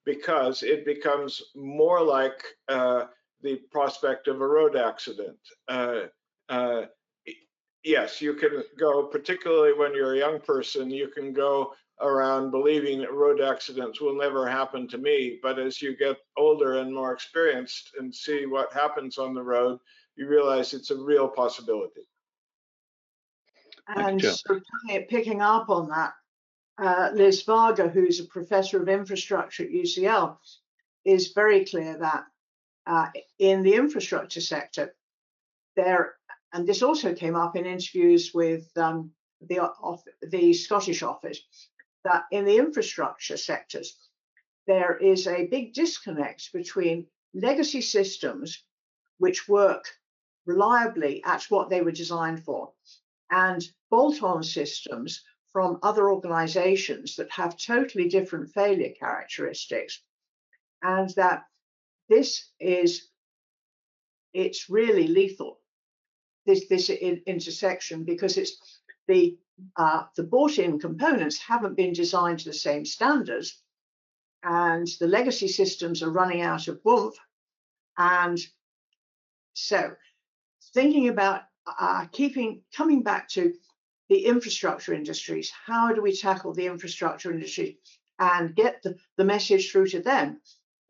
because 0.07 0.62
it 0.62 0.87
becomes 0.87 1.43
more 1.55 2.03
like 2.03 2.43
uh, 2.68 3.05
the 3.43 3.57
prospect 3.70 4.28
of 4.28 4.41
a 4.41 4.47
road 4.47 4.76
accident. 4.76 5.39
Uh, 5.68 6.03
uh, 6.49 6.82
yes, 7.84 8.20
you 8.20 8.34
can 8.34 8.62
go, 8.78 9.05
particularly 9.05 9.72
when 9.72 9.95
you're 9.95 10.14
a 10.14 10.18
young 10.18 10.41
person, 10.41 10.91
you 10.91 11.09
can 11.09 11.32
go 11.32 11.72
around 12.01 12.51
believing 12.51 13.01
that 13.01 13.12
road 13.12 13.41
accidents 13.41 14.01
will 14.01 14.16
never 14.16 14.47
happen 14.47 14.87
to 14.89 14.99
me. 14.99 15.39
But 15.43 15.59
as 15.59 15.80
you 15.80 15.97
get 15.97 16.16
older 16.37 16.78
and 16.78 16.95
more 16.95 17.12
experienced 17.12 17.93
and 17.99 18.14
see 18.14 18.47
what 18.47 18.72
happens 18.72 19.18
on 19.18 19.34
the 19.34 19.43
road, 19.43 19.78
you 20.16 20.28
realize 20.28 20.74
it's 20.74 20.91
a 20.91 20.97
real 20.97 21.28
possibility. 21.28 22.03
And 23.89 24.20
so 24.20 24.61
picking 25.09 25.41
up 25.41 25.70
on 25.70 25.89
that, 25.89 26.12
uh, 26.78 27.11
Liz 27.14 27.43
Varga, 27.43 27.89
who's 27.89 28.20
a 28.20 28.24
professor 28.24 28.82
of 28.82 28.89
infrastructure 28.89 29.62
at 29.62 29.70
UCL, 29.70 30.37
is 31.05 31.32
very 31.32 31.64
clear 31.64 31.97
that 31.99 32.24
uh, 32.87 33.09
in 33.39 33.62
the 33.62 33.74
infrastructure 33.74 34.41
sector, 34.41 34.95
there, 35.74 36.14
and 36.53 36.66
this 36.66 36.82
also 36.82 37.14
came 37.14 37.37
up 37.37 37.57
in 37.57 37.66
interviews 37.66 38.32
with 38.32 38.70
um, 38.76 39.11
the, 39.49 39.61
off, 39.61 40.03
the 40.22 40.53
Scottish 40.53 41.03
office, 41.03 41.41
that 42.05 42.24
in 42.30 42.45
the 42.45 42.57
infrastructure 42.57 43.37
sectors, 43.37 43.97
there 44.66 44.97
is 44.97 45.26
a 45.26 45.47
big 45.47 45.74
disconnect 45.74 46.53
between 46.53 47.07
legacy 47.34 47.80
systems 47.80 48.62
which 49.18 49.49
work 49.49 49.87
reliably 50.47 51.22
at 51.24 51.43
what 51.45 51.68
they 51.68 51.82
were 51.82 51.93
designed 51.93 52.45
for 52.45 52.72
and 53.30 53.68
bolt 53.91 54.22
on 54.22 54.43
systems 54.43 55.22
from 55.53 55.78
other 55.82 56.11
organizations 56.11 57.16
that 57.16 57.30
have 57.30 57.57
totally 57.57 58.09
different 58.09 58.51
failure 58.53 58.93
characteristics 58.99 60.03
and 60.82 61.11
that 61.11 61.45
this 62.09 62.51
is 62.61 63.09
it's 64.33 64.69
really 64.69 65.07
lethal 65.09 65.59
this 66.45 66.69
this 66.69 66.91
in, 66.91 67.23
intersection 67.27 68.05
because 68.05 68.37
it's 68.37 68.81
the 69.09 69.37
uh, 69.77 70.05
the 70.17 70.23
bought-in 70.23 70.79
components 70.79 71.39
haven't 71.39 71.77
been 71.77 71.93
designed 71.93 72.39
to 72.39 72.45
the 72.45 72.55
same 72.55 72.85
standards 72.85 73.63
and 74.43 74.87
the 75.01 75.07
legacy 75.07 75.49
systems 75.49 76.03
are 76.03 76.11
running 76.11 76.43
out 76.43 76.69
of 76.69 76.81
oomph 76.87 77.17
and 77.97 78.39
so 79.55 79.93
thinking 80.75 81.09
about 81.09 81.43
uh, 81.81 82.07
keeping 82.13 82.63
coming 82.75 83.03
back 83.03 83.29
to 83.29 83.55
the 84.09 84.27
infrastructure 84.27 84.95
industries. 84.95 85.51
How 85.67 85.93
do 85.93 86.03
we 86.03 86.15
tackle 86.17 86.55
the 86.55 86.67
infrastructure 86.67 87.33
industry 87.33 87.79
and 88.19 88.55
get 88.55 88.83
the, 88.83 88.97
the 89.17 89.25
message 89.25 89.71
through 89.71 89.89
to 89.89 90.01
them 90.01 90.41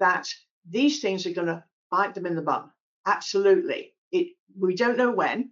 that 0.01 0.29
these 0.69 1.01
things 1.01 1.27
are 1.27 1.33
going 1.33 1.47
to 1.47 1.65
bite 1.91 2.15
them 2.15 2.27
in 2.27 2.37
the 2.37 2.43
bum? 2.43 2.73
Absolutely. 3.07 3.95
It, 4.11 4.35
we 4.59 4.75
don't 4.75 4.99
know 4.99 5.13
when. 5.13 5.51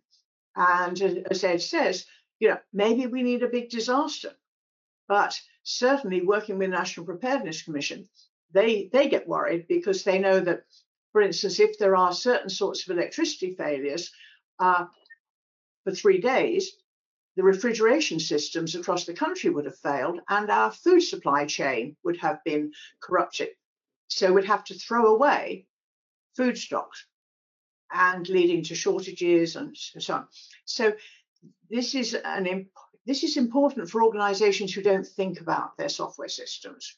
And 0.57 1.01
as 1.31 1.45
Ed 1.45 1.63
says, 1.63 2.07
you 2.41 2.49
know, 2.49 2.59
maybe 2.73 3.07
we 3.07 3.23
need 3.23 3.43
a 3.43 3.49
big 3.49 3.71
disaster. 3.71 4.33
But 5.09 5.41
certainly 5.63 6.23
working 6.23 6.59
with 6.59 6.71
the 6.71 6.77
National 6.77 7.07
Preparedness 7.07 7.63
Commission, 7.63 8.09
they, 8.53 8.89
they 8.93 9.09
get 9.09 9.29
worried 9.29 9.67
because 9.69 10.05
they 10.05 10.19
know 10.19 10.41
that, 10.41 10.65
for 11.13 11.21
instance, 11.21 11.61
if 11.61 11.79
there 11.79 11.97
are 11.97 12.13
certain 12.13 12.49
sorts 12.49 12.87
of 12.89 12.97
electricity 12.97 13.55
failures 13.55 14.13
uh, 14.59 14.87
for 15.85 15.93
three 15.93 16.21
days, 16.21 16.77
the 17.37 17.43
refrigeration 17.43 18.21
systems 18.21 18.75
across 18.75 19.05
the 19.05 19.13
country 19.13 19.51
would 19.51 19.65
have 19.65 19.79
failed 19.79 20.21
and 20.29 20.51
our 20.51 20.71
food 20.71 21.01
supply 21.01 21.47
chain 21.47 21.97
would 22.05 22.17
have 22.19 22.43
been 22.45 22.73
corrupted. 23.01 23.49
So 24.09 24.33
we'd 24.33 24.45
have 24.45 24.65
to 24.65 24.75
throw 24.75 25.15
away 25.15 25.67
food 26.37 26.59
stocks 26.59 27.07
and 27.93 28.29
leading 28.29 28.63
to 28.65 28.75
shortages 28.75 29.57
and 29.57 29.77
so 29.77 30.15
on. 30.15 30.27
So 30.65 30.95
this 31.71 31.95
is 31.95 32.15
an 32.15 32.67
this 33.07 33.23
is 33.23 33.37
important 33.37 33.91
for 33.91 34.03
organizations 34.03 34.73
who 34.73 34.83
don't 34.83 35.07
think 35.07 35.41
about 35.41 35.77
their 35.77 35.91
software 35.91 36.29
systems. 36.29 36.97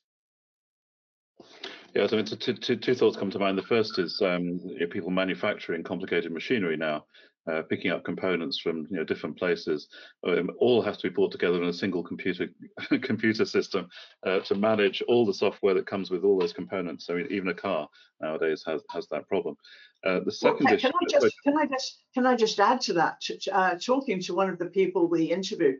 Yeah, 1.94 2.06
so 2.06 2.22
two, 2.22 2.54
two, 2.54 2.76
two 2.76 2.94
thoughts 2.94 3.16
come 3.16 3.30
to 3.30 3.38
mind. 3.38 3.58
The 3.58 3.62
first 3.62 3.98
is 3.98 4.20
um, 4.22 4.60
people 4.90 5.10
manufacturing 5.10 5.82
complicated 5.82 6.30
machinery 6.30 6.76
now 6.76 7.06
uh, 7.50 7.62
picking 7.62 7.90
up 7.90 8.04
components 8.04 8.58
from 8.58 8.86
you 8.90 8.96
know 8.96 9.04
different 9.04 9.36
places 9.38 9.88
um, 10.26 10.50
all 10.58 10.82
have 10.82 10.96
to 10.98 11.08
be 11.08 11.14
brought 11.14 11.32
together 11.32 11.62
in 11.62 11.68
a 11.68 11.72
single 11.72 12.02
computer 12.02 12.48
computer 13.02 13.44
system 13.44 13.88
uh, 14.26 14.40
to 14.40 14.54
manage 14.54 15.02
all 15.08 15.24
the 15.24 15.34
software 15.34 15.74
that 15.74 15.86
comes 15.86 16.10
with 16.10 16.24
all 16.24 16.38
those 16.38 16.52
components. 16.52 17.06
So 17.06 17.18
even 17.30 17.48
a 17.48 17.54
car 17.54 17.88
nowadays 18.20 18.62
has 18.66 18.82
has 18.90 19.06
that 19.08 19.28
problem. 19.28 19.56
Uh, 20.04 20.20
the 20.24 20.32
second 20.32 20.66
well, 20.66 20.76
can, 20.76 20.76
issue, 20.76 20.90
can 20.92 20.96
I 21.00 21.06
just 21.08 21.36
can 21.44 21.56
I 21.58 21.66
just 21.66 21.98
can 22.14 22.26
I 22.26 22.36
just 22.36 22.60
add 22.60 22.80
to 22.82 22.92
that? 22.94 23.22
Uh, 23.52 23.74
talking 23.76 24.20
to 24.22 24.34
one 24.34 24.50
of 24.50 24.58
the 24.58 24.66
people 24.66 25.08
we 25.08 25.24
interviewed, 25.24 25.76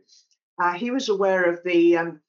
uh, 0.61 0.73
he 0.73 0.91
was 0.91 1.09
aware 1.09 1.51
of 1.51 1.63
the 1.63 1.97
um, 1.97 2.21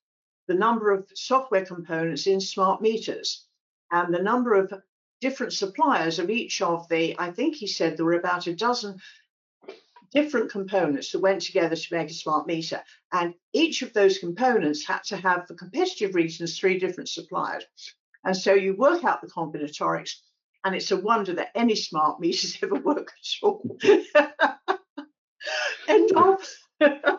the 0.48 0.54
number 0.54 0.90
of 0.90 1.06
software 1.14 1.64
components 1.64 2.26
in 2.26 2.40
smart 2.40 2.80
meters 2.80 3.46
and 3.92 4.12
the 4.12 4.22
number 4.22 4.54
of 4.54 4.72
different 5.20 5.52
suppliers 5.52 6.18
of 6.18 6.30
each 6.30 6.62
of 6.62 6.88
the, 6.88 7.16
I 7.18 7.30
think 7.30 7.56
he 7.56 7.66
said 7.66 7.96
there 7.96 8.04
were 8.04 8.14
about 8.14 8.46
a 8.46 8.54
dozen 8.54 9.00
different 10.12 10.50
components 10.50 11.12
that 11.12 11.20
went 11.20 11.42
together 11.42 11.76
to 11.76 11.94
make 11.94 12.10
a 12.10 12.14
smart 12.14 12.46
meter. 12.46 12.82
And 13.12 13.34
each 13.52 13.82
of 13.82 13.92
those 13.92 14.18
components 14.18 14.86
had 14.86 15.04
to 15.04 15.16
have, 15.16 15.46
for 15.46 15.54
competitive 15.54 16.14
reasons, 16.14 16.58
three 16.58 16.78
different 16.78 17.08
suppliers. 17.08 17.64
And 18.24 18.36
so 18.36 18.54
you 18.54 18.74
work 18.76 19.04
out 19.04 19.20
the 19.20 19.28
combinatorics, 19.28 20.16
and 20.64 20.74
it's 20.74 20.90
a 20.90 20.96
wonder 20.96 21.34
that 21.34 21.52
any 21.54 21.74
smart 21.74 22.20
meters 22.20 22.58
ever 22.62 22.76
work 22.76 23.12
at 23.12 23.28
all. 23.42 23.78
End 25.88 26.10
of. 26.16 26.46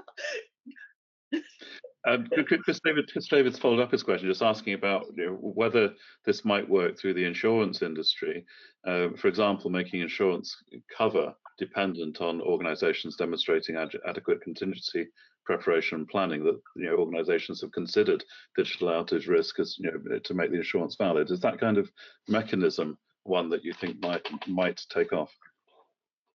Um, 2.08 2.28
Chris, 2.64 2.80
David, 2.84 3.10
Chris 3.12 3.28
David's 3.28 3.60
followed 3.60 3.82
up 3.82 3.92
his 3.92 4.04
question, 4.04 4.30
just 4.30 4.42
asking 4.42 4.74
about 4.74 5.08
you 5.18 5.26
know, 5.26 5.34
whether 5.34 5.94
this 6.26 6.46
might 6.46 6.68
work 6.68 6.98
through 6.98 7.14
the 7.14 7.26
insurance 7.26 7.82
industry. 7.82 8.46
Uh, 8.88 9.10
for 9.18 9.28
example, 9.28 9.70
making 9.70 10.02
insurance 10.02 10.56
cover 10.96 11.34
dependent 11.58 12.22
on 12.22 12.42
organisations 12.42 13.18
demonstrating 13.18 13.76
ad 13.76 13.92
adequate 14.08 14.42
contingency 14.42 15.08
preparation 15.46 16.00
and 16.00 16.08
planning. 16.08 16.44
That 16.44 16.62
you 16.78 16.86
know 16.86 16.96
organisations 16.96 17.60
have 17.62 17.74
considered 17.74 18.24
digital 18.56 18.88
outage 18.88 19.28
risk 19.28 19.60
as 19.60 19.76
you 19.78 19.92
know 19.92 20.20
to 20.20 20.34
make 20.34 20.52
the 20.52 20.58
insurance 20.58 20.96
valid. 20.96 21.30
Is 21.32 21.42
that 21.42 21.60
kind 21.60 21.78
of 21.78 21.92
mechanism 22.30 22.98
one 23.24 23.50
that 23.50 23.66
you 23.66 23.74
think 23.74 24.00
might 24.02 24.26
might 24.48 24.82
take 24.90 25.12
off? 25.12 25.32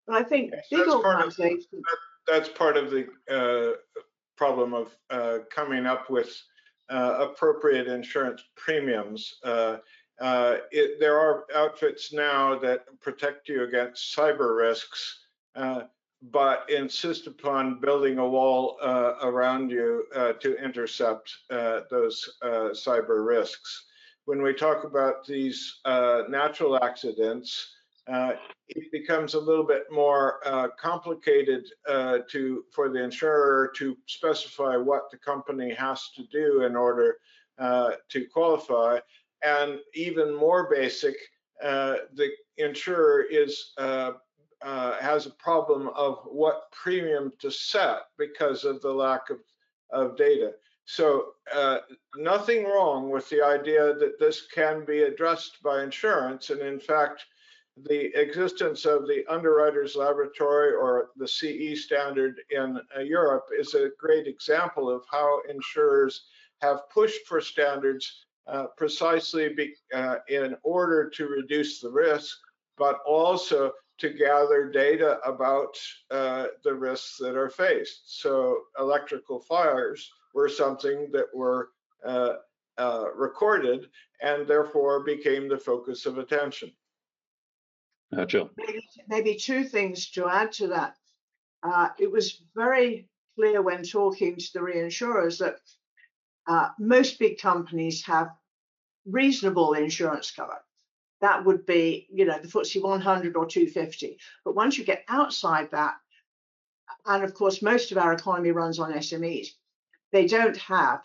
I 0.09 0.23
think 0.23 0.51
big 0.69 0.89
organisations. 0.89 1.67
That's 2.27 2.49
part 2.49 2.75
of 2.75 2.91
the 2.91 3.07
uh, 3.29 3.77
problem 4.35 4.73
of 4.73 4.95
uh, 5.09 5.39
coming 5.49 5.85
up 5.85 6.09
with 6.09 6.41
uh, 6.89 7.27
appropriate 7.29 7.87
insurance 7.87 8.43
premiums. 8.55 9.35
Uh, 9.43 9.77
uh, 10.19 10.57
it, 10.71 10.99
there 10.99 11.17
are 11.17 11.45
outfits 11.55 12.13
now 12.13 12.57
that 12.59 12.85
protect 13.01 13.49
you 13.49 13.63
against 13.63 14.15
cyber 14.15 14.57
risks, 14.57 15.25
uh, 15.55 15.83
but 16.31 16.69
insist 16.69 17.27
upon 17.27 17.79
building 17.79 18.17
a 18.17 18.27
wall 18.27 18.77
around 19.21 19.69
you 19.69 20.05
to 20.39 20.55
intercept 20.63 21.33
those 21.49 22.37
cyber 22.41 23.25
risks. 23.25 23.85
When 24.25 24.41
we 24.41 24.53
talk 24.53 24.85
about 24.85 25.25
these 25.25 25.81
natural 25.85 26.81
accidents, 26.81 27.73
uh, 28.11 28.33
it 28.67 28.91
becomes 28.91 29.33
a 29.33 29.39
little 29.39 29.63
bit 29.63 29.85
more 29.91 30.39
uh, 30.45 30.67
complicated 30.79 31.65
uh, 31.87 32.19
to 32.29 32.65
for 32.71 32.89
the 32.89 33.01
insurer 33.01 33.71
to 33.75 33.97
specify 34.07 34.75
what 34.75 35.09
the 35.09 35.17
company 35.17 35.73
has 35.73 36.09
to 36.15 36.23
do 36.27 36.63
in 36.63 36.75
order 36.75 37.17
uh, 37.59 37.91
to 38.09 38.25
qualify. 38.25 38.99
And 39.43 39.79
even 39.93 40.33
more 40.33 40.69
basic, 40.69 41.15
uh, 41.63 41.95
the 42.13 42.29
insurer 42.57 43.21
is 43.21 43.71
uh, 43.77 44.13
has 44.61 45.25
a 45.25 45.31
problem 45.31 45.89
of 45.89 46.19
what 46.25 46.71
premium 46.71 47.31
to 47.39 47.51
set 47.51 48.03
because 48.17 48.63
of 48.63 48.81
the 48.81 48.91
lack 48.91 49.29
of, 49.29 49.39
of 49.91 50.17
data. 50.17 50.53
So 50.85 51.33
nothing 52.17 52.65
wrong 52.65 53.09
with 53.09 53.29
the 53.29 53.41
idea 53.41 53.93
that 53.93 54.19
this 54.19 54.47
can 54.47 54.83
be 54.85 55.03
addressed 55.03 55.63
by 55.63 55.83
insurance. 55.83 56.49
And 56.49 56.61
in 56.61 56.79
fact, 56.79 57.25
the 57.77 58.19
existence 58.19 58.85
of 58.85 59.07
the 59.07 59.25
underwriters 59.27 59.95
laboratory 59.95 60.73
or 60.73 61.09
the 61.15 61.27
CE 61.27 61.83
standard 61.83 62.39
in 62.51 62.79
uh, 62.95 63.01
Europe 63.01 63.45
is 63.57 63.73
a 63.73 63.89
great 63.99 64.27
example 64.27 64.89
of 64.89 65.03
how 65.09 65.41
insurers 65.49 66.25
have 66.61 66.87
pushed 66.89 67.25
for 67.25 67.41
standards 67.41 68.25
uh, 68.47 68.67
precisely 68.77 69.49
be, 69.53 69.73
uh, 69.93 70.17
in 70.27 70.55
order 70.63 71.09
to 71.09 71.27
reduce 71.27 71.79
the 71.79 71.89
risk, 71.89 72.37
but 72.77 72.99
also 73.07 73.71
to 73.97 74.09
gather 74.09 74.69
data 74.69 75.19
about 75.25 75.77
uh, 76.11 76.47
the 76.63 76.73
risks 76.73 77.17
that 77.19 77.35
are 77.35 77.49
faced. 77.49 78.21
So 78.21 78.57
electrical 78.79 79.39
fires 79.39 80.11
were 80.33 80.49
something 80.49 81.09
that 81.11 81.27
were 81.33 81.69
uh, 82.05 82.33
uh, 82.77 83.05
recorded 83.15 83.87
and 84.21 84.47
therefore 84.47 85.03
became 85.03 85.47
the 85.47 85.57
focus 85.57 86.05
of 86.05 86.17
attention. 86.17 86.71
Maybe, 88.57 88.87
maybe, 89.07 89.35
two 89.35 89.63
things 89.63 90.09
to 90.11 90.27
add 90.27 90.51
to 90.53 90.67
that. 90.67 90.95
Uh, 91.61 91.89
it 91.99 92.11
was 92.11 92.41
very 92.55 93.07
clear 93.35 93.61
when 93.61 93.83
talking 93.83 94.35
to 94.35 94.53
the 94.53 94.59
reinsurers 94.59 95.39
that 95.39 95.57
uh, 96.47 96.69
most 96.79 97.19
big 97.19 97.39
companies 97.39 98.03
have 98.05 98.29
reasonable 99.05 99.73
insurance 99.73 100.31
cover. 100.31 100.59
That 101.21 101.45
would 101.45 101.65
be, 101.65 102.07
you 102.11 102.25
know, 102.25 102.37
the 102.37 102.47
FTSE 102.47 102.81
100 102.81 103.35
or 103.35 103.45
250. 103.45 104.17
But 104.43 104.55
once 104.55 104.77
you 104.77 104.83
get 104.83 105.05
outside 105.07 105.71
that, 105.71 105.95
and 107.05 107.23
of 107.23 107.33
course, 107.33 107.61
most 107.61 107.91
of 107.91 107.97
our 107.97 108.13
economy 108.13 108.51
runs 108.51 108.79
on 108.79 108.93
SMEs, 108.93 109.47
they 110.11 110.27
don't 110.27 110.57
have 110.57 111.01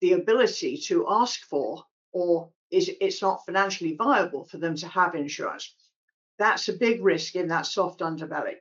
the 0.00 0.12
ability 0.12 0.76
to 0.76 1.06
ask 1.08 1.40
for, 1.42 1.84
or 2.12 2.50
is 2.70 2.90
it's 3.00 3.22
not 3.22 3.44
financially 3.46 3.94
viable 3.94 4.44
for 4.44 4.58
them 4.58 4.76
to 4.76 4.88
have 4.88 5.14
insurance. 5.14 5.74
That's 6.38 6.68
a 6.68 6.72
big 6.72 7.02
risk 7.02 7.36
in 7.36 7.48
that 7.48 7.66
soft 7.66 8.00
underbelly. 8.00 8.56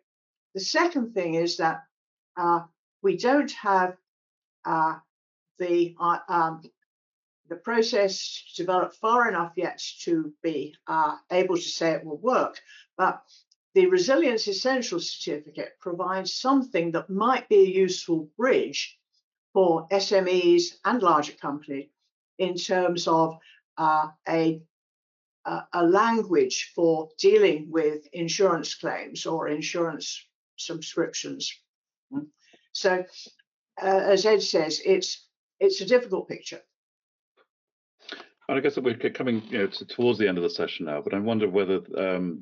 The 0.53 0.59
second 0.59 1.13
thing 1.13 1.35
is 1.35 1.57
that 1.57 1.83
uh, 2.37 2.61
we 3.01 3.17
don't 3.17 3.51
have 3.51 3.97
uh, 4.65 4.95
the 5.59 5.95
uh, 5.99 6.19
um, 6.29 6.61
the 7.49 7.55
process 7.55 8.43
developed 8.55 8.95
far 8.95 9.27
enough 9.27 9.53
yet 9.55 9.81
to 10.01 10.33
be 10.41 10.75
uh, 10.87 11.17
able 11.31 11.55
to 11.55 11.61
say 11.61 11.91
it 11.91 12.05
will 12.05 12.17
work. 12.17 12.59
But 12.97 13.21
the 13.73 13.87
Resilience 13.87 14.47
Essential 14.47 14.99
Certificate 14.99 15.73
provides 15.79 16.33
something 16.33 16.91
that 16.91 17.09
might 17.09 17.49
be 17.49 17.59
a 17.59 17.75
useful 17.85 18.29
bridge 18.37 18.97
for 19.53 19.87
SMEs 19.89 20.77
and 20.85 21.01
larger 21.01 21.33
companies 21.33 21.89
in 22.37 22.55
terms 22.55 23.07
of 23.07 23.37
uh, 23.77 24.07
a 24.27 24.61
a, 25.45 25.85
language 25.85 26.71
for 26.75 27.09
dealing 27.17 27.67
with 27.69 28.07
insurance 28.13 28.75
claims 28.75 29.25
or 29.25 29.49
insurance 29.49 30.25
subscriptions. 30.57 31.51
So, 32.73 33.03
uh, 33.81 33.85
as 33.85 34.25
Ed 34.25 34.41
says, 34.41 34.81
it's 34.85 35.27
it's 35.59 35.81
a 35.81 35.85
difficult 35.85 36.27
picture. 36.27 36.61
And 38.49 38.57
I 38.57 38.61
guess 38.61 38.75
that 38.75 38.83
we're 38.83 38.97
coming 38.97 39.41
you 39.49 39.59
know, 39.59 39.67
to, 39.67 39.85
towards 39.85 40.19
the 40.19 40.27
end 40.27 40.37
of 40.37 40.43
the 40.43 40.49
session 40.49 40.85
now, 40.85 41.01
but 41.01 41.13
I 41.13 41.19
wonder 41.19 41.47
whether 41.47 41.79
um, 41.97 42.39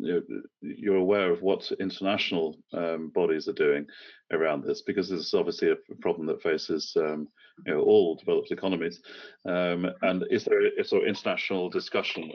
you 0.62 0.93
are 0.93 0.97
aware 0.97 1.32
of 1.32 1.43
what 1.43 1.72
international 1.80 2.58
um, 2.74 3.12
bodies 3.14 3.47
are 3.47 3.54
doing 3.54 3.86
around 4.32 4.64
this, 4.64 4.82
because 4.82 5.10
this 5.10 5.20
is 5.20 5.34
obviously 5.36 5.70
a 5.70 5.95
problem 5.99 6.26
that 6.28 6.41
faces 6.41 6.93
um, 6.97 7.28
you 7.66 7.74
know, 7.74 7.82
all 7.82 8.16
developed 8.16 8.52
economies. 8.52 9.02
Um, 9.45 9.88
and 10.02 10.24
is 10.30 10.45
there 10.45 10.62
a 10.80 10.84
sort 10.84 11.04
of 11.04 11.10
international 11.10 11.70
discussion 11.70 12.32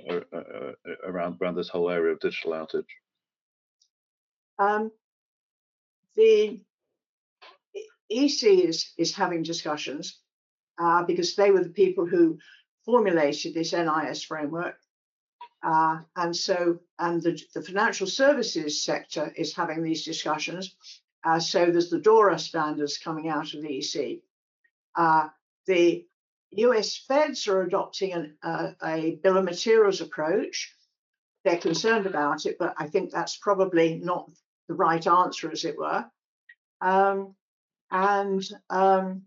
around 1.04 1.36
around 1.40 1.56
this 1.56 1.68
whole 1.68 1.90
area 1.90 2.12
of 2.12 2.20
digital 2.20 2.52
outage? 2.52 2.84
Um, 4.58 4.90
the 6.16 6.60
EC 8.10 8.42
is 8.42 8.92
is 8.96 9.14
having 9.14 9.42
discussions 9.42 10.20
uh, 10.78 11.02
because 11.04 11.34
they 11.34 11.50
were 11.50 11.62
the 11.62 11.70
people 11.70 12.06
who 12.06 12.38
formulated 12.84 13.54
this 13.54 13.72
NIS 13.72 14.22
framework. 14.22 14.76
Uh, 15.62 15.98
and 16.14 16.36
so, 16.36 16.78
and 16.98 17.20
the, 17.22 17.40
the, 17.54 17.62
financial 17.62 18.06
services 18.06 18.84
sector 18.84 19.32
is 19.36 19.54
having 19.54 19.82
these 19.82 20.04
discussions. 20.04 20.76
Uh, 21.24 21.40
so 21.40 21.66
there's 21.66 21.90
the 21.90 21.98
DORA 21.98 22.38
standards 22.38 22.98
coming 22.98 23.28
out 23.28 23.52
of 23.52 23.62
the 23.62 23.78
EC. 23.78 24.20
Uh, 24.96 25.28
the 25.66 26.06
US 26.52 26.96
feds 26.96 27.48
are 27.48 27.62
adopting 27.62 28.12
an, 28.12 28.36
uh, 28.42 28.72
a 28.82 29.16
bill 29.22 29.36
of 29.36 29.44
materials 29.44 30.00
approach. 30.00 30.74
They're 31.44 31.58
concerned 31.58 32.06
about 32.06 32.46
it, 32.46 32.56
but 32.58 32.74
I 32.78 32.88
think 32.88 33.10
that's 33.10 33.36
probably 33.36 33.98
not 34.02 34.30
the 34.68 34.74
right 34.74 35.06
answer, 35.06 35.50
as 35.50 35.64
it 35.64 35.76
were. 35.78 36.04
Um, 36.80 37.34
and 37.90 38.42
um, 38.70 39.22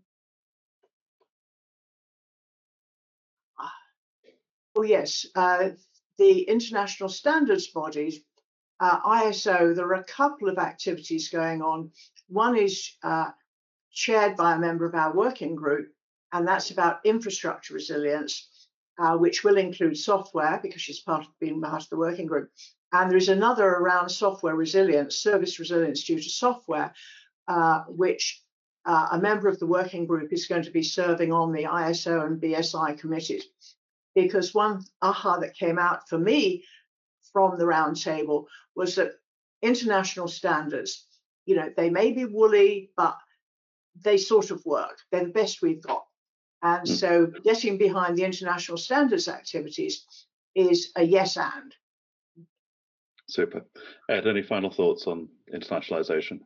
Oh, 4.76 4.82
yes. 4.82 5.26
Uh, 5.34 5.70
the 6.16 6.42
international 6.42 7.08
standards 7.08 7.66
bodies, 7.66 8.20
uh, 8.78 9.00
ISO, 9.00 9.74
there 9.74 9.86
are 9.86 9.94
a 9.94 10.04
couple 10.04 10.48
of 10.48 10.58
activities 10.58 11.28
going 11.28 11.60
on. 11.60 11.90
One 12.28 12.56
is 12.56 12.90
uh, 13.02 13.30
chaired 13.92 14.36
by 14.36 14.54
a 14.54 14.58
member 14.58 14.86
of 14.86 14.94
our 14.94 15.14
working 15.14 15.54
group, 15.54 15.88
and 16.32 16.46
that's 16.46 16.70
about 16.70 17.00
infrastructure 17.04 17.74
resilience, 17.74 18.68
uh, 18.98 19.16
which 19.16 19.42
will 19.42 19.56
include 19.56 19.96
software 19.96 20.60
because 20.62 20.80
she's 20.80 21.00
part 21.00 21.22
of 21.22 21.38
being 21.40 21.60
part 21.60 21.82
of 21.82 21.88
the 21.88 21.96
working 21.96 22.26
group. 22.26 22.50
And 22.92 23.10
there 23.10 23.18
is 23.18 23.28
another 23.28 23.66
around 23.68 24.08
software 24.08 24.54
resilience, 24.54 25.16
service 25.16 25.58
resilience 25.58 26.04
due 26.04 26.20
to 26.20 26.28
software, 26.28 26.92
uh, 27.48 27.84
which 27.88 28.42
uh, 28.84 29.08
a 29.12 29.18
member 29.18 29.48
of 29.48 29.58
the 29.58 29.66
working 29.66 30.06
group 30.06 30.32
is 30.32 30.46
going 30.46 30.62
to 30.62 30.70
be 30.70 30.82
serving 30.82 31.32
on 31.32 31.52
the 31.52 31.64
ISO 31.64 32.26
and 32.26 32.40
BSI 32.40 32.98
committees 32.98 33.44
because 34.14 34.54
one 34.54 34.82
aha 35.02 35.38
that 35.38 35.56
came 35.56 35.78
out 35.78 36.08
for 36.08 36.18
me 36.18 36.64
from 37.32 37.58
the 37.58 37.64
roundtable 37.64 38.46
was 38.74 38.96
that 38.96 39.12
international 39.62 40.28
standards, 40.28 41.06
you 41.46 41.56
know, 41.56 41.70
they 41.76 41.90
may 41.90 42.12
be 42.12 42.24
woolly, 42.24 42.90
but 42.96 43.16
they 44.02 44.16
sort 44.16 44.50
of 44.50 44.64
work. 44.64 44.98
They're 45.10 45.24
the 45.24 45.30
best 45.30 45.62
we've 45.62 45.82
got. 45.82 46.04
And 46.62 46.86
mm. 46.86 46.96
so 46.96 47.26
getting 47.44 47.78
behind 47.78 48.16
the 48.16 48.24
international 48.24 48.78
standards 48.78 49.28
activities 49.28 50.04
is 50.54 50.90
a 50.96 51.02
yes 51.02 51.36
and. 51.36 51.74
Super. 53.28 53.64
Ed, 54.08 54.26
any 54.26 54.42
final 54.42 54.70
thoughts 54.70 55.06
on 55.06 55.28
internationalization? 55.54 56.40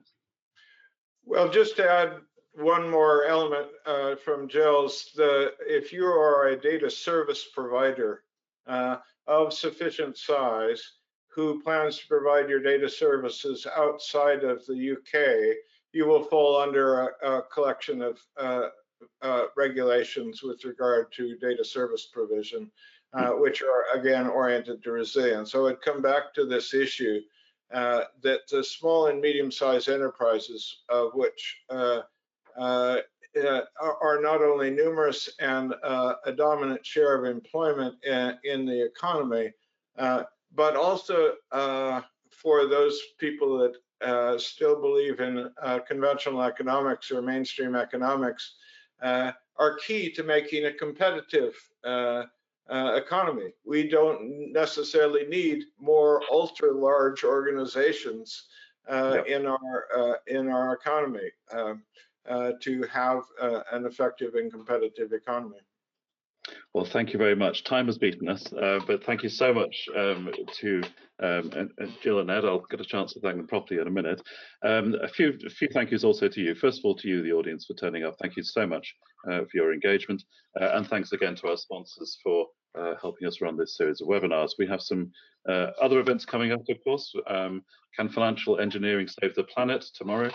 Well, 1.25 1.49
just 1.49 1.77
to 1.77 1.91
add 1.91 2.21
one 2.53 2.89
more 2.89 3.25
element 3.25 3.69
uh, 3.87 4.17
from 4.17 4.47
Gill's, 4.47 5.11
the, 5.17 5.53
if 5.61 5.93
you 5.93 6.05
are 6.05 6.49
a 6.49 6.61
data 6.61 6.91
service 6.91 7.47
provider 7.55 8.23
uh, 8.67 8.99
of 9.27 9.53
sufficient 9.53 10.19
size 10.19 10.83
who 11.29 11.61
plans 11.63 11.99
to 11.99 12.07
provide 12.07 12.49
your 12.49 12.63
data 12.63 12.89
services 12.89 13.67
outside 13.77 14.45
of 14.45 14.65
the 14.67 14.93
UK, 14.93 15.57
you 15.95 16.07
will 16.07 16.25
fall 16.25 16.61
under 16.61 17.01
a, 17.23 17.37
a 17.39 17.43
collection 17.43 18.03
of 18.03 18.19
uh, 18.37 18.69
uh 19.23 19.45
regulations 19.57 20.43
with 20.43 20.65
regard 20.65 21.13
to 21.13 21.37
data 21.39 21.65
service 21.65 22.09
provision, 22.13 22.71
uh, 23.13 23.31
which 23.31 23.63
are 23.63 23.99
again 23.99 24.27
oriented 24.27 24.83
to 24.83 24.91
resilience. 24.91 25.53
So 25.53 25.69
I'd 25.69 25.81
come 25.81 26.03
back 26.03 26.35
to 26.35 26.45
this 26.45 26.75
issue 26.75 27.21
uh, 27.73 28.03
that 28.23 28.47
the 28.49 28.63
small 28.63 29.07
and 29.07 29.21
medium-sized 29.21 29.89
enterprises, 29.89 30.83
of 30.89 31.13
which 31.15 31.63
uh, 31.71 32.03
uh, 32.59 32.99
are 33.81 34.21
not 34.21 34.43
only 34.43 34.71
numerous 34.71 35.29
and 35.41 35.75
uh, 35.83 36.15
a 36.25 36.33
dominant 36.33 36.85
share 36.87 37.17
of 37.17 37.25
employment 37.25 37.97
in, 38.05 38.39
in 38.45 38.65
the 38.65 38.85
economy, 38.85 39.51
but 39.97 40.77
also 40.77 41.35
for 42.45 42.67
those 42.67 43.01
people 43.19 43.59
that 43.59 44.41
still 44.41 44.81
believe 44.81 45.19
in 45.19 45.51
conventional 45.89 46.43
economics 46.43 47.11
or 47.11 47.21
mainstream 47.21 47.75
economics, 47.75 48.55
are 49.03 49.79
key 49.85 50.13
to 50.13 50.23
making 50.23 50.67
a 50.67 50.73
competitive 50.73 51.55
uh, 52.69 52.95
economy. 52.97 53.53
We 53.65 53.89
don't 53.89 54.53
necessarily 54.53 55.27
need 55.27 55.65
more 55.79 56.23
ultra 56.31 56.73
large 56.73 57.25
organizations 57.25 58.47
uh, 58.89 59.23
in 59.27 59.47
our 59.47 59.87
uh, 59.97 60.15
in 60.27 60.49
our 60.49 60.75
economy 60.75 61.31
um, 61.53 61.83
uh, 62.29 62.53
to 62.61 62.83
have 62.85 63.23
uh, 63.41 63.61
an 63.73 63.87
effective 63.87 64.35
and 64.35 64.51
competitive 64.51 65.13
economy. 65.13 65.59
Well, 66.75 66.85
thank 66.85 67.13
you 67.13 67.19
very 67.19 67.37
much. 67.37 67.65
Time 67.65 67.87
has 67.87 67.97
beaten 67.97 68.29
us, 68.29 68.53
uh, 68.53 68.81
but 68.87 69.03
thank 69.05 69.23
you 69.23 69.31
so 69.31 69.55
much 69.55 69.89
um, 69.97 70.31
to 70.55 70.83
um, 71.23 71.51
and, 71.57 71.71
and 71.79 71.93
Gill 72.03 72.21
and 72.21 72.31
Ed. 72.31 72.45
I'll 72.45 72.65
get 72.71 72.81
a 72.81 72.85
chance 72.85 73.13
to 73.13 73.21
thank 73.21 73.37
them 73.37 73.47
properly 73.47 73.81
in 73.81 73.87
a 73.87 73.91
minute. 73.91 74.21
Um, 74.65 74.95
a 75.03 75.09
few 75.09 75.39
a 75.47 75.51
few 75.51 75.69
thank 75.69 75.91
yous 75.91 76.05
also 76.05 76.29
to 76.29 76.41
you. 76.41 76.55
First 76.55 76.81
of 76.81 76.85
all, 76.85 76.97
to 76.97 77.09
you, 77.09 77.23
the 77.23 77.33
audience, 77.33 77.67
for 77.67 77.75
turning 77.75 78.05
up. 78.05 78.17
Thank 78.21 78.37
you 78.37 78.43
so 78.43 78.67
much 78.67 78.95
uh, 79.31 79.41
for 79.41 79.51
your 79.55 79.73
engagement, 79.73 80.23
uh, 80.61 80.71
and 80.75 80.87
thanks 80.87 81.13
again 81.13 81.37
to 81.37 81.49
our 81.49 81.57
sponsors 81.57 82.19
for 82.23 82.47
uh, 82.79 82.95
helping 83.01 83.29
us 83.29 83.41
run 83.41 83.57
this 83.57 83.77
series 83.77 84.01
of 84.01 84.09
webinars. 84.09 84.53
We 84.59 84.67
have 84.67 84.83
some 84.83 85.11
uh, 85.49 85.71
other 85.81 86.01
events 86.01 86.25
coming 86.25 86.53
up, 86.53 86.63
of 86.69 86.83
course. 86.83 87.15
Um, 87.29 87.65
Can 87.97 88.09
financial 88.09 88.59
engineering 88.59 89.09
save 89.09 89.35
the 89.35 89.45
planet 89.45 89.85
tomorrow? 89.95 90.31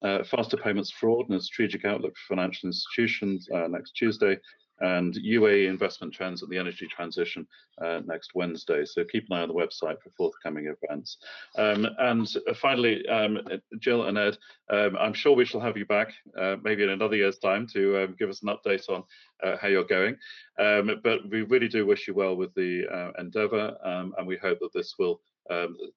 Uh, 0.00 0.22
faster 0.22 0.56
payments 0.56 0.92
fraud 0.92 1.26
and 1.28 1.38
a 1.38 1.42
strategic 1.42 1.84
outlook 1.84 2.14
for 2.16 2.36
financial 2.36 2.68
institutions 2.68 3.48
uh, 3.52 3.66
next 3.66 3.92
Tuesday 3.92 4.38
and 4.80 5.14
UAE 5.14 5.68
investment 5.68 6.14
trends 6.14 6.42
and 6.42 6.50
the 6.50 6.58
energy 6.58 6.86
transition 6.86 7.46
uh, 7.80 8.00
next 8.06 8.34
Wednesday. 8.34 8.84
So 8.84 9.04
keep 9.04 9.26
an 9.30 9.36
eye 9.36 9.42
on 9.42 9.48
the 9.48 9.54
website 9.54 10.00
for 10.02 10.10
forthcoming 10.16 10.66
events. 10.66 11.18
Um, 11.56 11.86
and 11.98 12.32
uh, 12.48 12.54
finally, 12.54 13.06
um, 13.08 13.38
Gill 13.80 14.04
and 14.04 14.18
Ed, 14.18 14.38
um, 14.70 14.96
I'm 14.98 15.14
sure 15.14 15.34
we 15.34 15.44
shall 15.44 15.60
have 15.60 15.76
you 15.76 15.86
back 15.86 16.12
uh, 16.38 16.56
maybe 16.62 16.82
in 16.82 16.90
another 16.90 17.16
year's 17.16 17.38
time 17.38 17.66
to 17.72 18.04
um, 18.04 18.16
give 18.18 18.30
us 18.30 18.42
an 18.42 18.48
update 18.48 18.88
on 18.88 19.02
uh, 19.42 19.56
how 19.60 19.68
you're 19.68 19.84
going. 19.84 20.16
Um, 20.58 21.00
but 21.02 21.28
we 21.30 21.42
really 21.42 21.68
do 21.68 21.86
wish 21.86 22.08
you 22.08 22.14
well 22.14 22.36
with 22.36 22.54
the 22.54 22.86
uh, 22.92 23.20
endeavour, 23.20 23.76
um, 23.84 24.14
and 24.18 24.26
we 24.26 24.36
hope 24.36 24.58
that 24.60 24.72
this 24.74 24.94
will 24.98 25.20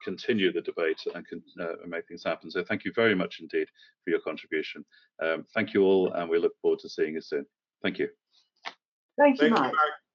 continue 0.01 0.53
the 0.53 0.61
debate 0.61 1.01
and 1.13 1.27
can, 1.27 1.43
uh, 1.59 1.73
make 1.85 2.07
things 2.07 2.23
happen. 2.23 2.49
So 2.49 2.63
thank 2.63 2.85
you 2.85 2.93
very 2.95 3.13
much 3.13 3.39
indeed 3.41 3.67
for 4.01 4.09
your 4.09 4.21
contribution. 4.21 4.85
Thank 5.53 5.73
you 5.73 5.83
all, 5.83 6.13
and 6.13 6.29
we 6.29 6.37
look 6.37 6.53
forward 6.61 6.79
to 6.79 6.89
seeing 6.89 7.15
you 7.15 7.21
soon. 7.21 7.45
Thank 7.83 7.99
you. 7.99 8.20
Thank 9.17 9.41
you, 9.41 9.49
Thank 9.49 9.57
you, 9.57 9.63
Mike. 9.63 9.73
Mike. 9.73 10.10